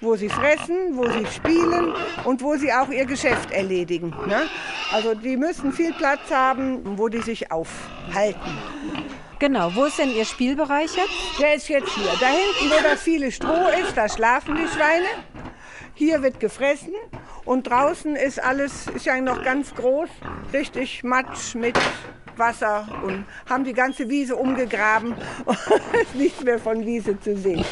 wo 0.00 0.16
sie 0.16 0.28
fressen, 0.28 0.96
wo 0.96 1.08
sie 1.10 1.26
spielen 1.26 1.92
und 2.24 2.42
wo 2.42 2.56
sie 2.56 2.72
auch 2.72 2.88
ihr 2.88 3.04
Geschäft 3.04 3.50
erledigen. 3.50 4.14
Ne? 4.26 4.48
Also 4.92 5.14
die 5.14 5.36
müssen 5.36 5.72
viel 5.72 5.92
Platz 5.92 6.30
haben, 6.30 6.98
wo 6.98 7.08
die 7.08 7.20
sich 7.20 7.52
aufhalten. 7.52 8.58
Genau, 9.38 9.74
wo 9.74 9.84
ist 9.86 9.98
denn 9.98 10.10
Ihr 10.10 10.26
Spielbereich 10.26 10.94
jetzt? 10.96 11.40
Der 11.40 11.54
ist 11.54 11.68
jetzt 11.68 11.88
hier. 11.94 12.10
Da 12.20 12.26
hinten, 12.26 12.74
wo 12.74 12.82
das 12.82 13.00
viele 13.00 13.32
Stroh 13.32 13.68
ist, 13.82 13.96
da 13.96 14.06
schlafen 14.06 14.54
die 14.54 14.68
Schweine. 14.68 15.06
Hier 15.94 16.22
wird 16.22 16.40
gefressen 16.40 16.92
und 17.46 17.64
draußen 17.68 18.16
ist 18.16 18.42
alles, 18.42 18.86
ist 18.88 19.06
ja 19.06 19.18
noch 19.20 19.42
ganz 19.42 19.74
groß, 19.74 20.10
richtig 20.52 21.04
Matsch 21.04 21.54
mit 21.54 21.78
Wasser 22.36 22.86
und 23.02 23.24
haben 23.48 23.64
die 23.64 23.72
ganze 23.72 24.08
Wiese 24.08 24.36
umgegraben 24.36 25.14
und 25.44 25.58
ist 26.02 26.14
nichts 26.14 26.42
mehr 26.42 26.58
von 26.58 26.84
Wiese 26.84 27.18
zu 27.18 27.36
sehen. 27.36 27.64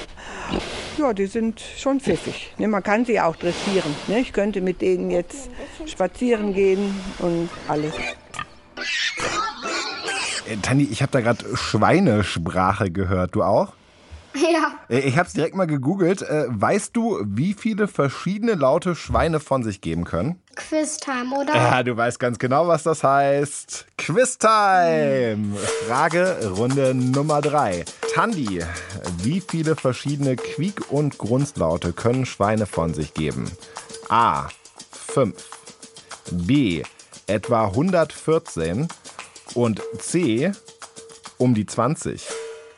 Ja, 0.99 1.13
die 1.13 1.27
sind 1.27 1.61
schon 1.77 2.01
pfiffig. 2.01 2.53
Ne, 2.59 2.67
man 2.69 2.83
kann 2.83 3.05
sie 3.05 3.21
auch 3.21 3.37
dressieren. 3.37 3.95
Ne? 4.09 4.19
Ich 4.21 4.33
könnte 4.33 4.61
mit 4.61 4.81
denen 4.81 5.11
jetzt 5.11 5.49
spazieren 5.87 6.53
gehen 6.55 6.95
und 7.21 7.49
alles. 7.69 7.95
Äh, 10.49 10.57
Tandi, 10.63 10.89
ich 10.91 11.03
habe 11.03 11.13
da 11.13 11.21
gerade 11.21 11.45
Schweinesprache 11.57 12.91
gehört. 12.91 13.35
Du 13.35 13.43
auch? 13.43 13.75
Ja. 14.35 14.73
Äh, 14.89 15.01
Ich 15.01 15.17
habe 15.19 15.27
es 15.29 15.35
direkt 15.35 15.55
mal 15.55 15.67
gegoogelt. 15.67 16.23
Äh, 16.23 16.47
Weißt 16.49 16.97
du, 16.97 17.21
wie 17.25 17.55
viele 17.55 17.87
verschiedene 17.89 18.55
Laute 18.55 18.95
Schweine 18.95 19.41
von 19.41 19.63
sich 19.63 19.81
geben 19.81 20.05
können? 20.05 20.41
Quiztime, 20.57 21.35
oder? 21.39 21.55
Ja, 21.55 21.83
du 21.83 21.97
weißt 21.97 22.19
ganz 22.19 22.39
genau, 22.39 22.67
was 22.67 22.83
das 22.83 23.05
heißt. 23.05 23.87
Quiztime! 23.99 25.57
Frage 25.87 26.51
Runde 26.57 26.95
Nummer 26.95 27.41
drei. 27.41 27.85
Tandi, 28.19 28.65
wie 29.19 29.41
viele 29.41 29.77
verschiedene 29.77 30.35
Quiek- 30.35 30.91
und 30.91 31.19
Grunzlaute 31.19 31.93
können 31.93 32.27
Schweine 32.27 32.67
von 32.67 32.93
sich 32.93 33.15
geben? 33.15 33.49
A. 34.09 34.49
5. 34.91 35.37
B. 36.33 36.83
etwa 37.29 37.67
114 37.67 38.89
und 39.55 39.81
C 40.01 40.51
um 41.37 41.55
die 41.55 41.65
20. 41.65 42.27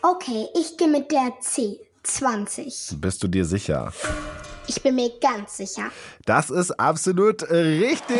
Okay, 0.03 0.47
ich 0.61 0.77
gehe 0.77 0.89
mit 0.89 1.11
der 1.11 1.33
C. 1.41 1.81
20. 2.03 2.97
Bist 3.01 3.23
du 3.23 3.29
dir 3.29 3.47
sicher? 3.47 3.95
Ich 4.67 4.83
bin 4.83 4.95
mir 4.95 5.11
ganz 5.23 5.57
sicher. 5.57 5.85
Das 6.27 6.51
ist 6.51 6.79
absolut 6.79 7.49
richtig. 7.51 8.19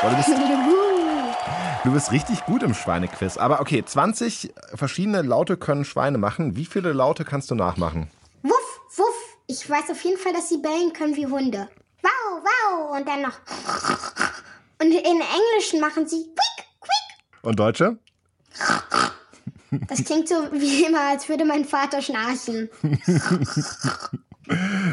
Boah, 0.00 0.10
du, 0.10 0.16
bist, 0.16 0.28
du 1.84 1.92
bist 1.92 2.12
richtig 2.12 2.44
gut 2.44 2.62
im 2.62 2.74
Schweinequiz. 2.74 3.36
Aber 3.36 3.60
okay, 3.60 3.84
20 3.84 4.52
verschiedene 4.74 5.22
Laute 5.22 5.56
können 5.56 5.84
Schweine 5.84 6.18
machen. 6.18 6.56
Wie 6.56 6.64
viele 6.64 6.92
Laute 6.92 7.24
kannst 7.24 7.50
du 7.50 7.54
nachmachen? 7.54 8.10
Wuff, 8.42 8.80
wuff. 8.96 9.38
Ich 9.46 9.68
weiß 9.68 9.90
auf 9.90 10.02
jeden 10.02 10.18
Fall, 10.18 10.32
dass 10.32 10.48
sie 10.48 10.58
bellen 10.58 10.92
können 10.92 11.16
wie 11.16 11.26
Hunde. 11.26 11.68
Wow, 12.02 12.42
wow. 12.42 12.96
Und 12.98 13.08
dann 13.08 13.22
noch. 13.22 13.38
Und 14.80 14.90
in 14.90 15.20
Englischen 15.20 15.80
machen 15.80 16.06
sie 16.06 16.24
quick, 16.24 16.66
quick. 16.80 17.42
Und 17.42 17.58
Deutsche? 17.58 17.98
Das 19.88 20.04
klingt 20.04 20.28
so 20.28 20.34
wie 20.52 20.84
immer, 20.84 21.00
als 21.10 21.28
würde 21.28 21.44
mein 21.44 21.64
Vater 21.64 22.02
schnarchen. 22.02 22.68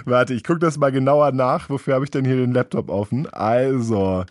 Warte, 0.06 0.34
ich 0.34 0.44
gucke 0.44 0.60
das 0.60 0.78
mal 0.78 0.92
genauer 0.92 1.32
nach. 1.32 1.70
Wofür 1.70 1.96
habe 1.96 2.06
ich 2.06 2.12
denn 2.12 2.24
hier 2.24 2.38
den 2.38 2.54
Laptop 2.54 2.90
offen? 2.90 3.28
Also. 3.28 4.26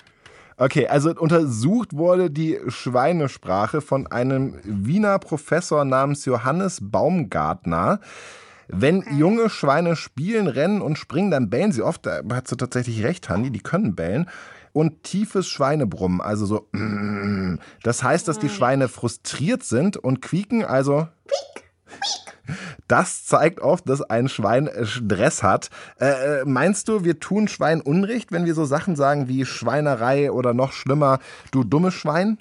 Okay, 0.61 0.89
also 0.89 1.11
untersucht 1.15 1.95
wurde 1.95 2.33
die 2.33 2.59
Schweinesprache 2.67 3.81
von 3.81 4.09
einem 4.09 4.59
Wiener 4.65 5.21
Professor 5.21 5.85
namens 5.85 6.25
Johannes 6.25 6.81
Baumgartner. 6.83 8.01
Wenn 8.67 9.05
junge 9.17 9.51
Schweine 9.51 9.95
spielen, 9.95 10.49
rennen 10.49 10.83
und 10.83 10.99
springen, 10.99 11.31
dann 11.31 11.49
bellen 11.49 11.71
sie 11.71 11.83
oft. 11.83 12.05
Da 12.07 12.23
hat 12.33 12.49
sie 12.49 12.57
tatsächlich 12.57 13.05
recht, 13.05 13.29
Hanni, 13.29 13.51
die 13.51 13.61
können 13.61 13.95
bellen. 13.95 14.29
Und 14.73 15.05
tiefes 15.05 15.49
Schweinebrummen, 15.49 16.21
also 16.21 16.45
so. 16.45 16.69
Das 17.85 18.03
heißt, 18.03 18.27
dass 18.27 18.41
die 18.41 18.51
Schweine 18.51 18.89
frustriert 18.89 19.63
sind 19.63 19.97
und 19.97 20.21
quieken, 20.21 20.65
also. 20.65 21.07
Das 22.87 23.25
zeigt 23.27 23.61
oft, 23.61 23.89
dass 23.89 24.03
ein 24.03 24.29
Schwein 24.29 24.71
Stress 24.83 25.43
hat. 25.43 25.71
Äh, 26.01 26.45
meinst 26.45 26.89
du, 26.89 27.05
wir 27.05 27.21
tun 27.21 27.49
Schwein 27.49 27.81
Unrecht, 27.81 28.33
wenn 28.33 28.45
wir 28.45 28.55
so 28.55 28.65
Sachen 28.65 28.97
sagen 28.97 29.29
wie 29.29 29.45
Schweinerei 29.45 30.33
oder 30.33 30.55
noch 30.55 30.73
schlimmer, 30.73 31.19
du 31.51 31.65
dummes 31.65 31.95
Schwein? 31.95 32.39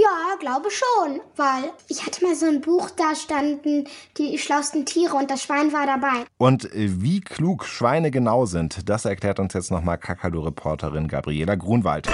Ja, 0.00 0.36
glaube 0.38 0.68
schon, 0.70 1.20
weil 1.34 1.72
ich 1.88 2.06
hatte 2.06 2.24
mal 2.24 2.36
so 2.36 2.46
ein 2.46 2.60
Buch, 2.60 2.88
da 2.90 3.16
standen 3.16 3.88
die 4.16 4.38
schlausten 4.38 4.86
Tiere 4.86 5.16
und 5.16 5.28
das 5.28 5.42
Schwein 5.42 5.72
war 5.72 5.86
dabei. 5.86 6.24
Und 6.36 6.68
wie 6.72 7.20
klug 7.20 7.64
Schweine 7.64 8.12
genau 8.12 8.46
sind, 8.46 8.88
das 8.88 9.06
erklärt 9.06 9.40
uns 9.40 9.54
jetzt 9.54 9.72
nochmal 9.72 9.98
Kakadu-Reporterin 9.98 11.08
Gabriela 11.08 11.56
Grunwald. 11.56 12.08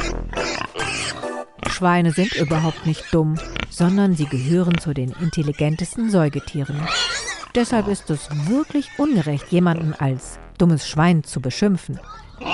Schweine 1.74 2.12
sind 2.12 2.34
überhaupt 2.36 2.86
nicht 2.86 3.12
dumm, 3.12 3.34
sondern 3.68 4.14
sie 4.14 4.26
gehören 4.26 4.78
zu 4.78 4.94
den 4.94 5.10
intelligentesten 5.20 6.08
Säugetieren. 6.08 6.80
Deshalb 7.56 7.88
ist 7.88 8.10
es 8.10 8.28
wirklich 8.48 8.88
ungerecht, 8.96 9.50
jemanden 9.50 9.92
als 9.92 10.38
dummes 10.56 10.88
Schwein 10.88 11.24
zu 11.24 11.40
beschimpfen. 11.40 11.98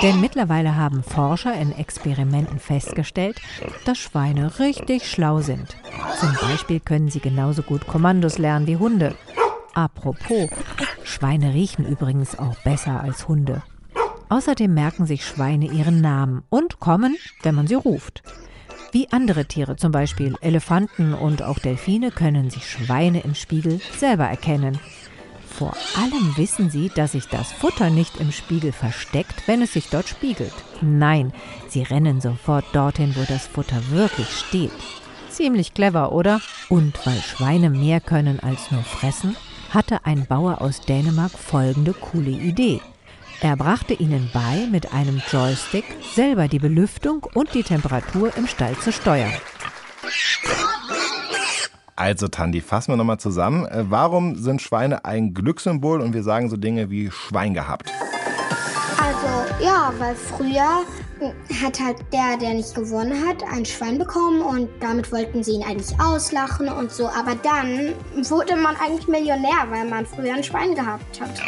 Denn 0.01 0.19
mittlerweile 0.21 0.75
haben 0.75 1.03
Forscher 1.03 1.53
in 1.53 1.71
Experimenten 1.71 2.57
festgestellt, 2.57 3.39
dass 3.85 3.99
Schweine 3.99 4.57
richtig 4.57 5.07
schlau 5.07 5.41
sind. 5.41 5.77
Zum 6.19 6.33
Beispiel 6.41 6.79
können 6.79 7.11
sie 7.11 7.19
genauso 7.19 7.61
gut 7.61 7.85
Kommandos 7.85 8.39
lernen 8.39 8.65
wie 8.65 8.77
Hunde. 8.77 9.15
Apropos, 9.75 10.49
Schweine 11.03 11.53
riechen 11.53 11.85
übrigens 11.85 12.39
auch 12.39 12.55
besser 12.63 13.01
als 13.01 13.27
Hunde. 13.27 13.61
Außerdem 14.29 14.73
merken 14.73 15.05
sich 15.05 15.23
Schweine 15.23 15.65
ihren 15.65 16.01
Namen 16.01 16.41
und 16.49 16.79
kommen, 16.79 17.17
wenn 17.43 17.53
man 17.53 17.67
sie 17.67 17.75
ruft. 17.75 18.23
Wie 18.91 19.07
andere 19.11 19.45
Tiere, 19.45 19.77
zum 19.77 19.93
Beispiel 19.93 20.35
Elefanten 20.41 21.13
und 21.13 21.43
auch 21.43 21.59
Delfine, 21.59 22.11
können 22.11 22.49
sich 22.49 22.69
Schweine 22.69 23.21
im 23.21 23.35
Spiegel 23.35 23.79
selber 23.97 24.25
erkennen. 24.25 24.79
Vor 25.49 25.73
allem 25.97 26.35
wissen 26.35 26.69
sie, 26.69 26.89
dass 26.89 27.13
sich 27.13 27.27
das 27.27 27.53
Futter 27.53 27.89
nicht 27.89 28.17
im 28.19 28.31
Spiegel 28.33 28.73
versteckt, 28.73 29.47
wenn 29.47 29.61
es 29.61 29.73
sich 29.73 29.89
dort 29.89 30.09
spiegelt. 30.09 30.53
Nein, 30.81 31.31
sie 31.69 31.83
rennen 31.83 32.19
sofort 32.19 32.65
dorthin, 32.73 33.15
wo 33.15 33.23
das 33.23 33.47
Futter 33.47 33.81
wirklich 33.91 34.27
steht. 34.27 34.71
Ziemlich 35.29 35.73
clever, 35.73 36.11
oder? 36.11 36.41
Und 36.67 37.05
weil 37.05 37.19
Schweine 37.21 37.69
mehr 37.69 38.01
können 38.01 38.41
als 38.41 38.71
nur 38.71 38.83
fressen, 38.83 39.37
hatte 39.69 40.05
ein 40.05 40.25
Bauer 40.25 40.61
aus 40.61 40.81
Dänemark 40.81 41.31
folgende 41.31 41.93
coole 41.93 42.31
Idee. 42.31 42.81
Er 43.43 43.55
brachte 43.55 43.95
ihnen 43.95 44.29
bei, 44.31 44.67
mit 44.71 44.93
einem 44.93 45.19
Joystick 45.31 45.85
selber 46.13 46.47
die 46.47 46.59
Belüftung 46.59 47.25
und 47.33 47.55
die 47.55 47.63
Temperatur 47.63 48.31
im 48.37 48.45
Stall 48.45 48.77
zu 48.77 48.91
steuern. 48.91 49.33
Also 51.95 52.27
Tandi, 52.27 52.61
fassen 52.61 52.91
wir 52.91 52.97
nochmal 52.97 53.19
zusammen. 53.19 53.65
Äh, 53.65 53.85
warum 53.89 54.35
sind 54.35 54.61
Schweine 54.61 55.05
ein 55.05 55.33
Glückssymbol 55.33 56.01
und 56.01 56.13
wir 56.13 56.21
sagen 56.21 56.51
so 56.51 56.55
Dinge 56.55 56.91
wie 56.91 57.09
Schwein 57.09 57.55
gehabt? 57.55 57.91
Also 58.99 59.65
ja, 59.65 59.91
weil 59.97 60.13
früher 60.13 60.83
hat 61.63 61.79
halt 61.79 61.97
der, 62.13 62.37
der 62.39 62.53
nicht 62.53 62.75
gewonnen 62.75 63.27
hat, 63.27 63.43
ein 63.51 63.65
Schwein 63.65 63.97
bekommen 63.97 64.41
und 64.41 64.69
damit 64.79 65.11
wollten 65.11 65.43
sie 65.43 65.53
ihn 65.53 65.63
eigentlich 65.63 65.99
auslachen 65.99 66.69
und 66.69 66.91
so. 66.91 67.07
Aber 67.07 67.33
dann 67.41 67.93
wurde 68.29 68.55
man 68.55 68.75
eigentlich 68.75 69.07
Millionär, 69.07 69.65
weil 69.69 69.85
man 69.85 70.05
früher 70.05 70.35
ein 70.35 70.43
Schwein 70.43 70.75
gehabt 70.75 71.19
hat. 71.19 71.41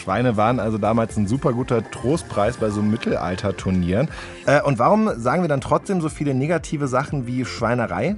Schweine 0.00 0.36
waren 0.36 0.58
also 0.58 0.78
damals 0.78 1.16
ein 1.16 1.26
super 1.26 1.52
guter 1.52 1.88
Trostpreis 1.90 2.56
bei 2.56 2.70
so 2.70 2.82
Mittelalterturnieren. 2.82 4.08
Äh, 4.46 4.62
und 4.62 4.78
warum 4.78 5.10
sagen 5.20 5.42
wir 5.42 5.48
dann 5.48 5.60
trotzdem 5.60 6.00
so 6.00 6.08
viele 6.08 6.34
negative 6.34 6.88
Sachen 6.88 7.26
wie 7.26 7.44
Schweinerei? 7.44 8.16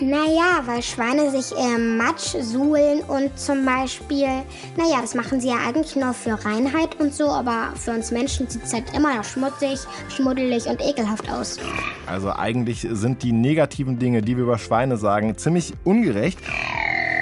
Naja, 0.00 0.62
weil 0.64 0.80
Schweine 0.80 1.28
sich 1.32 1.50
im 1.58 1.96
Matsch 1.96 2.36
suhlen 2.40 3.00
und 3.08 3.36
zum 3.36 3.64
Beispiel, 3.64 4.28
naja, 4.76 5.00
das 5.00 5.16
machen 5.16 5.40
sie 5.40 5.48
ja 5.48 5.56
eigentlich 5.66 5.96
nur 5.96 6.14
für 6.14 6.38
Reinheit 6.44 7.00
und 7.00 7.12
so, 7.12 7.28
aber 7.28 7.72
für 7.74 7.90
uns 7.90 8.12
Menschen 8.12 8.48
sieht 8.48 8.62
es 8.62 8.72
halt 8.72 8.84
immer 8.94 9.16
noch 9.16 9.24
schmutzig, 9.24 9.80
schmuddelig 10.08 10.66
und 10.66 10.80
ekelhaft 10.80 11.28
aus. 11.32 11.58
Also 12.06 12.30
eigentlich 12.32 12.86
sind 12.88 13.24
die 13.24 13.32
negativen 13.32 13.98
Dinge, 13.98 14.22
die 14.22 14.36
wir 14.36 14.44
über 14.44 14.58
Schweine 14.58 14.98
sagen, 14.98 15.36
ziemlich 15.36 15.74
ungerecht. 15.82 16.38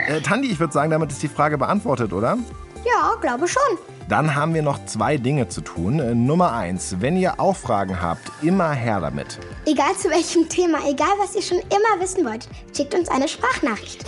Äh, 0.08 0.20
Tandi, 0.20 0.48
ich 0.48 0.60
würde 0.60 0.74
sagen, 0.74 0.90
damit 0.90 1.10
ist 1.10 1.22
die 1.22 1.28
Frage 1.28 1.56
beantwortet, 1.56 2.12
oder? 2.12 2.36
Ja, 2.86 3.14
glaube 3.20 3.48
schon. 3.48 3.62
Dann 4.08 4.36
haben 4.36 4.54
wir 4.54 4.62
noch 4.62 4.84
zwei 4.86 5.16
Dinge 5.16 5.48
zu 5.48 5.60
tun. 5.60 5.98
Äh, 5.98 6.14
Nummer 6.14 6.52
eins, 6.52 6.96
wenn 7.00 7.16
ihr 7.16 7.40
auch 7.40 7.56
Fragen 7.56 8.00
habt, 8.00 8.30
immer 8.42 8.70
her 8.70 9.00
damit. 9.00 9.40
Egal 9.66 9.96
zu 9.96 10.08
welchem 10.10 10.48
Thema, 10.48 10.78
egal 10.88 11.08
was 11.18 11.34
ihr 11.34 11.42
schon 11.42 11.58
immer 11.58 12.00
wissen 12.00 12.24
wollt, 12.24 12.46
schickt 12.76 12.94
uns 12.94 13.08
eine 13.08 13.26
Sprachnachricht. 13.26 14.04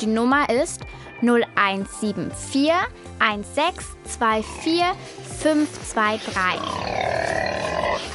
Die 0.00 0.06
Nummer 0.06 0.48
ist 0.48 0.80
0174 1.20 2.72
1624 3.18 4.82
523. 5.38 7.65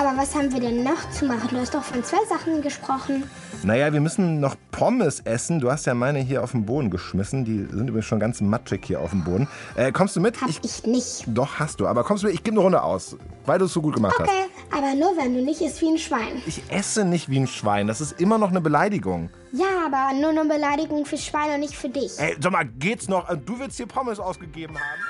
Aber 0.01 0.17
was 0.17 0.33
haben 0.33 0.51
wir 0.51 0.59
denn 0.59 0.81
noch 0.81 1.11
zu 1.11 1.25
machen? 1.25 1.49
Du 1.51 1.57
hast 1.57 1.75
doch 1.75 1.83
von 1.83 2.03
zwei 2.03 2.25
Sachen 2.27 2.63
gesprochen. 2.63 3.29
Naja, 3.61 3.93
wir 3.93 4.01
müssen 4.01 4.39
noch 4.39 4.55
Pommes 4.71 5.19
essen. 5.19 5.59
Du 5.59 5.69
hast 5.69 5.85
ja 5.85 5.93
meine 5.93 6.17
hier 6.17 6.43
auf 6.43 6.53
den 6.53 6.65
Boden 6.65 6.89
geschmissen. 6.89 7.45
Die 7.45 7.67
sind 7.69 7.87
übrigens 7.87 8.05
schon 8.05 8.19
ganz 8.19 8.41
matschig 8.41 8.83
hier 8.83 8.99
auf 8.99 9.11
dem 9.11 9.23
Boden. 9.23 9.47
Äh, 9.75 9.91
kommst 9.91 10.15
du 10.15 10.19
mit? 10.19 10.41
Hab 10.41 10.49
ich, 10.49 10.59
ich, 10.63 10.87
nicht. 10.87 11.25
Doch, 11.27 11.59
hast 11.59 11.79
du. 11.79 11.85
Aber 11.85 12.03
kommst 12.03 12.23
du 12.23 12.27
mit? 12.27 12.33
Ich 12.33 12.41
gebe 12.41 12.55
eine 12.55 12.61
Runde 12.61 12.81
aus, 12.81 13.15
weil 13.45 13.59
du 13.59 13.65
es 13.65 13.73
so 13.73 13.81
gut 13.83 13.93
gemacht 13.93 14.15
okay, 14.19 14.27
hast. 14.27 14.75
Okay, 14.75 14.85
aber 14.87 14.95
nur 14.95 15.15
wenn 15.23 15.35
du 15.35 15.43
nicht 15.43 15.61
isst 15.61 15.79
wie 15.81 15.89
ein 15.89 15.99
Schwein. 15.99 16.41
Ich 16.47 16.63
esse 16.71 17.05
nicht 17.05 17.29
wie 17.29 17.39
ein 17.39 17.45
Schwein. 17.45 17.85
Das 17.85 18.01
ist 18.01 18.19
immer 18.19 18.39
noch 18.39 18.49
eine 18.49 18.61
Beleidigung. 18.61 19.29
Ja, 19.51 19.85
aber 19.85 20.19
nur 20.19 20.31
eine 20.31 20.45
Beleidigung 20.45 21.05
für 21.05 21.17
Schwein 21.19 21.53
und 21.53 21.59
nicht 21.59 21.75
für 21.75 21.89
dich. 21.89 22.17
Ey, 22.17 22.35
sag 22.39 22.51
mal, 22.51 22.65
geht's 22.65 23.07
noch? 23.07 23.29
Äh, 23.29 23.37
du 23.37 23.59
willst 23.59 23.77
hier 23.77 23.85
Pommes 23.85 24.19
ausgegeben 24.19 24.75
haben? 24.75 25.01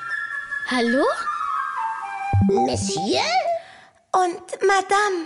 Hallo? 0.68 1.04
Monsieur? 2.50 3.22
Und 4.14 4.42
Madame? 4.60 5.24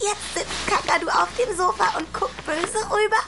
Jetzt 0.00 0.34
sitzt 0.34 0.66
Kakadu 0.66 1.08
auf 1.08 1.28
dem 1.38 1.56
Sofa 1.56 1.96
und 1.96 2.12
guckt 2.12 2.44
böse 2.44 2.84
rüber. 2.90 3.22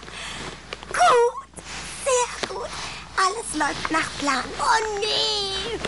Gut, 0.88 1.64
sehr 2.04 2.48
gut. 2.48 2.68
Alles 3.16 3.54
läuft 3.54 3.90
nach 3.92 4.10
Plan. 4.18 4.44
Oh 4.58 4.98
nee, 4.98 5.78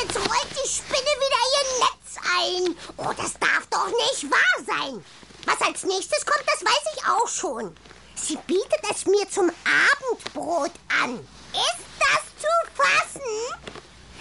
jetzt 0.00 0.16
rollt 0.16 0.50
die 0.52 0.68
Spinne 0.68 1.12
wieder 1.24 1.42
ihr 1.56 1.66
Netz 1.80 2.06
ein. 2.38 2.76
Oh, 2.98 3.12
das 3.16 3.32
darf 3.40 3.66
doch 3.70 3.88
nicht 3.88 4.30
wahr 4.30 4.64
sein. 4.64 5.04
Was 5.46 5.60
als 5.66 5.82
nächstes 5.82 6.24
kommt, 6.24 6.44
das 6.46 6.64
weiß 6.64 6.94
ich 6.96 7.04
auch 7.06 7.28
schon. 7.28 7.76
Sie 8.14 8.36
bietet 8.46 8.82
es 8.88 9.04
mir 9.06 9.28
zum 9.28 9.50
Abendbrot 9.64 10.70
an. 11.02 11.18
Ist 11.52 11.86
das 11.98 12.22
zu 12.40 12.48
fassen? 12.76 13.65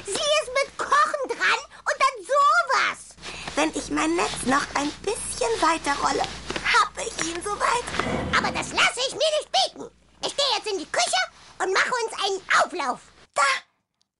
Sie 0.06 0.12
ist 0.12 0.52
mit 0.54 0.78
Kochen 0.78 1.28
dran 1.28 1.60
und 1.80 1.98
dann 2.00 2.26
sowas. 2.34 3.16
Wenn 3.56 3.70
ich 3.76 3.90
mein 3.90 4.16
Netz 4.16 4.46
noch 4.46 4.66
ein 4.76 4.92
bisschen 5.04 5.52
weiter 5.62 5.96
rolle, 6.02 6.24
habe 6.24 7.02
ich 7.08 7.28
ihn 7.28 7.42
soweit. 7.44 7.86
Aber 8.38 8.52
das 8.52 8.72
lasse 8.72 9.00
ich 9.08 9.14
mir 9.14 9.32
nicht 9.40 9.52
bieten. 9.52 9.92
Ich 10.26 10.36
gehe 10.36 10.46
jetzt 10.58 10.68
in 10.72 10.80
die 10.80 10.92
Küche 10.92 11.22
und 11.60 11.74
mache 11.74 11.92
uns 12.04 12.14
einen 12.24 12.42
Auflauf. 12.64 13.00
Da, 13.34 13.44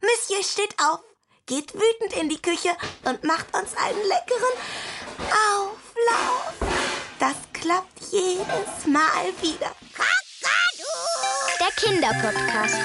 Monsieur 0.02 0.44
steht 0.44 0.76
auf. 0.80 1.00
geht 1.46 1.74
wütend 1.74 2.14
in 2.20 2.30
die 2.30 2.42
Küche 2.42 2.76
und 3.04 3.24
macht 3.24 3.54
uns 3.56 3.76
einen 3.78 4.02
leckeren 4.04 4.56
Auflauf. 5.30 6.54
Das 7.20 7.36
klappt 7.54 8.00
jedes 8.12 8.86
Mal 8.88 9.26
wieder. 9.42 9.72
Der 11.60 11.72
Kinderpodcast. 11.78 12.76